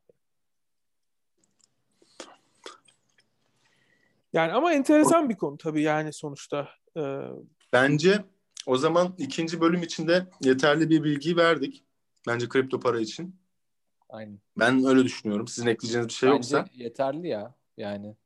Yani 4.33 4.53
ama 4.53 4.73
enteresan 4.73 5.29
bir 5.29 5.37
konu 5.37 5.57
tabii 5.59 5.83
yani 5.83 6.12
sonuçta. 6.12 6.68
Ee, 6.97 7.21
Bence 7.73 8.25
o 8.66 8.77
zaman 8.77 9.14
ikinci 9.18 9.61
bölüm 9.61 9.83
içinde 9.83 10.27
yeterli 10.40 10.90
bir 10.90 11.05
bilgi 11.05 11.37
verdik. 11.37 11.85
Bence 12.29 12.49
kripto 12.49 12.81
para 12.81 13.01
için. 13.01 13.37
Aynen. 14.09 14.40
Ben 14.59 14.85
öyle 14.85 15.05
düşünüyorum. 15.05 15.49
Sizin 15.49 15.66
ekleyeceğiniz 15.68 16.09
bir 16.09 16.12
şey 16.14 16.31
Bence 16.31 16.57
yoksa. 16.57 16.71
yeterli 16.75 17.29
ya. 17.29 17.55
Yani 17.77 18.16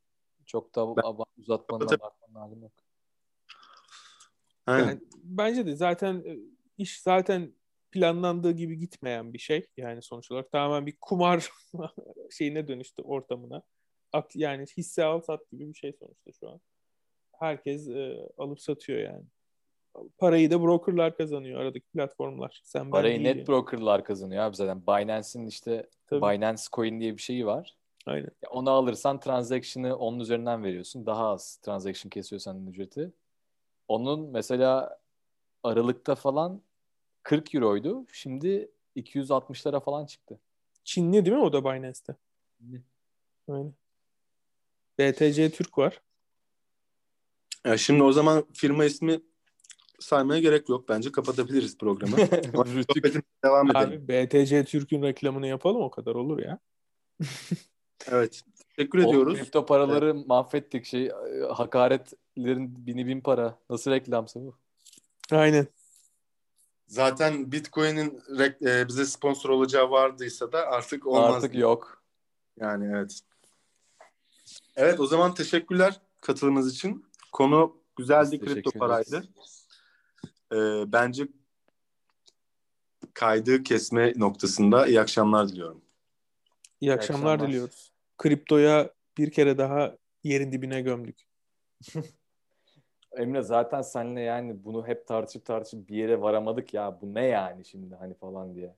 çok 0.47 0.75
da 0.75 0.81
aba- 0.81 1.25
uzatmanın 1.39 1.87
abartmanın 1.87 2.61
yok. 2.63 2.73
Aynen. 4.67 4.87
yani 4.87 5.01
bence 5.23 5.67
de 5.67 5.77
zaten 5.77 6.15
e, 6.27 6.37
iş 6.79 7.01
zaten 7.01 7.55
planlandığı 7.91 8.53
gibi 8.53 8.79
gitmeyen 8.79 9.33
bir 9.33 9.39
şey. 9.39 9.67
Yani 9.77 10.03
sonuç 10.03 10.31
olarak 10.31 10.53
tamamen 10.53 10.87
bir 10.87 10.97
kumar 11.01 11.51
şeyine 12.31 12.69
dönüştü 12.69 13.03
ortamına. 13.03 13.63
Yani 14.35 14.65
hisse 14.77 15.05
al 15.05 15.21
sat 15.21 15.51
gibi 15.51 15.69
bir 15.69 15.75
şey 15.75 15.93
sonuçta 15.93 16.33
şu 16.33 16.49
an. 16.49 16.61
Herkes 17.33 17.89
e, 17.89 18.29
alıp 18.39 18.61
satıyor 18.61 18.99
yani. 18.99 19.25
Parayı 20.19 20.51
da 20.51 20.63
brokerlar 20.63 21.17
kazanıyor 21.17 21.61
aradaki 21.61 21.87
platformlar. 21.87 22.61
Sen 22.65 22.91
Parayı 22.91 23.25
net 23.25 23.37
yani. 23.37 23.47
brokerlar 23.47 24.05
kazanıyor 24.05 24.45
abi 24.45 24.57
zaten. 24.57 24.83
Binance'in 24.87 25.47
işte 25.47 25.89
Tabii. 26.07 26.21
Binance 26.21 26.63
Coin 26.73 27.01
diye 27.01 27.17
bir 27.17 27.23
şeyi 27.23 27.47
var. 27.47 27.77
Aynen. 28.07 28.31
Ya 28.43 28.51
Onu 28.51 28.71
alırsan 28.71 29.21
transaction'ı 29.21 29.97
onun 29.97 30.21
üzerinden 30.21 30.65
veriyorsun. 30.65 31.07
Daha 31.07 31.29
az 31.29 31.57
transaction 31.57 32.11
kesiyor 32.11 32.41
senden 32.41 32.67
ücreti. 32.71 33.13
Onun 33.89 34.21
mesela 34.21 34.99
Aralık'ta 35.63 36.15
falan 36.15 36.63
40 37.23 37.55
euroydu. 37.55 38.07
Şimdi 38.13 38.71
260'lara 38.97 39.81
falan 39.81 40.07
çıktı. 40.07 40.39
Çinli 40.85 41.25
değil 41.25 41.37
mi 41.37 41.43
o 41.43 41.53
da 41.53 41.65
Binance'te? 41.65 42.17
Aynen. 43.49 43.75
BTC 44.99 45.51
Türk 45.51 45.79
var. 45.79 46.01
Ya 47.65 47.79
şimdi 47.79 48.03
o 48.03 48.13
zaman 48.13 48.45
firma 48.53 48.85
ismi 48.85 49.21
saymaya 50.01 50.41
gerek 50.41 50.69
yok. 50.69 50.89
Bence 50.89 51.13
kapatabiliriz 51.13 51.79
programı. 51.79 52.17
Devam 53.45 53.71
edelim. 53.71 53.77
Abi 53.77 54.09
BTC 54.09 54.65
Türk'ün 54.65 55.03
reklamını 55.03 55.47
yapalım 55.47 55.83
o 55.83 55.91
kadar 55.91 56.15
olur 56.15 56.39
ya. 56.39 56.59
Evet. 58.11 58.43
Teşekkür 58.77 58.99
O 58.99 59.09
ediyoruz. 59.09 59.39
kripto 59.39 59.67
paraları 59.67 60.15
mahvettik 60.15 60.85
şey. 60.85 61.07
e, 61.07 61.13
Hakaretlerin 61.55 62.87
bini 62.87 63.07
bin 63.07 63.21
para. 63.21 63.59
Nasıl 63.71 63.91
reklamsa 63.91 64.41
bu? 64.41 64.57
Aynen. 65.31 65.67
Zaten 66.87 67.53
Bitcoin'in 67.53 68.23
e, 68.63 68.89
bize 68.89 69.07
sponsor 69.07 69.51
olacağı 69.51 69.91
vardıysa 69.91 70.53
da 70.53 70.67
artık 70.67 71.07
olmaz. 71.07 71.35
Artık 71.35 71.55
yok. 71.55 72.03
Yani 72.61 72.93
evet. 72.97 73.21
Evet 74.77 75.01
o 75.01 75.07
zaman 75.07 75.35
teşekkürler 75.35 76.01
katılımınız 76.21 76.75
için. 76.75 77.07
Konu 77.33 77.77
güzeldi 77.97 78.41
kripto 78.41 78.71
paraydı. 78.71 79.29
Ee, 80.53 80.93
bence 80.93 81.29
kaydı 83.15 83.63
kesme 83.63 84.13
noktasında 84.17 84.87
iyi 84.87 85.01
akşamlar 85.01 85.49
diliyorum. 85.49 85.83
İyi 86.81 86.93
akşamlar, 86.93 87.33
akşamlar. 87.33 87.49
diliyoruz. 87.49 87.93
Kriptoya 88.19 88.91
bir 89.19 89.31
kere 89.31 89.59
daha 89.59 89.97
yerin 90.25 90.53
dibine 90.53 90.81
gömdük. 90.81 91.27
Emre 93.17 93.43
zaten 93.43 93.83
seninle 93.83 94.21
yani 94.21 94.65
bunu 94.65 94.87
hep 94.87 95.07
tartışıp 95.07 95.45
tartışıp 95.45 95.89
bir 95.89 95.97
yere 95.97 96.21
varamadık 96.21 96.75
ya. 96.75 97.01
Bu 97.01 97.15
ne 97.15 97.27
yani 97.27 97.65
şimdi 97.65 97.95
hani 97.95 98.15
falan 98.15 98.55
diye. 98.55 98.77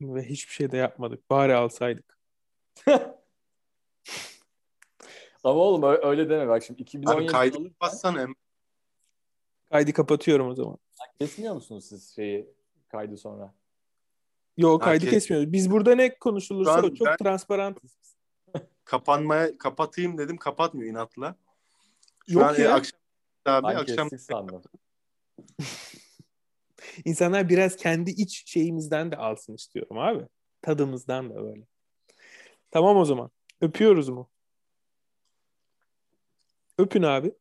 Ve 0.00 0.22
hiçbir 0.22 0.52
şey 0.52 0.72
de 0.72 0.76
yapmadık. 0.76 1.30
Bari 1.30 1.54
alsaydık. 1.54 2.18
Ama 5.44 5.60
oğlum 5.60 5.82
öyle 6.02 6.28
deme 6.28 6.48
bak 6.48 6.62
şimdi 6.62 6.76
Abi 6.76 6.82
2017 6.82 7.26
kaydı 7.32 7.56
alırken 7.56 7.74
bassana 7.80 8.22
Emre. 8.22 8.34
Kaydı 9.70 9.92
kapatıyorum 9.92 10.48
o 10.48 10.54
zaman. 10.54 10.78
kesmiyor 11.18 11.54
musunuz 11.54 11.84
siz 11.84 12.14
şeyi 12.14 12.48
kaydı 12.88 13.16
sonra? 13.16 13.54
Yok 14.56 14.82
kaydı 14.82 15.04
kes- 15.04 15.10
kesmiyoruz. 15.10 15.52
Biz 15.52 15.70
burada 15.70 15.94
ne 15.94 16.18
konuşulursa 16.18 16.82
o 16.82 16.94
çok 16.94 17.06
ben- 17.06 17.16
transparantız. 17.16 17.98
Kapanmaya 18.84 19.58
kapatayım 19.58 20.18
dedim 20.18 20.36
kapatmıyor 20.36 20.90
inatla. 20.90 21.36
Şu 22.28 22.34
Yok 22.38 22.42
an 22.42 22.54
e, 22.58 22.62
ya. 22.62 22.74
akşam 22.74 23.00
abi 23.46 23.66
Ben 23.66 23.74
akşam 23.74 24.10
sandım. 24.10 24.62
İnsanlar 27.04 27.48
biraz 27.48 27.76
kendi 27.76 28.10
iç 28.10 28.50
şeyimizden 28.50 29.12
de 29.12 29.16
alsın 29.16 29.54
istiyorum 29.54 29.98
abi. 29.98 30.26
Tadımızdan 30.62 31.30
da 31.30 31.34
böyle. 31.44 31.66
Tamam 32.70 32.96
o 32.96 33.04
zaman. 33.04 33.30
Öpüyoruz 33.60 34.08
mu? 34.08 34.30
Öpün 36.80 37.02
abi. 37.02 37.32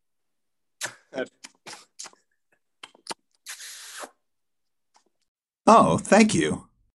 Oh, 5.67 5.97
thank 5.97 6.35
you. 6.35 6.68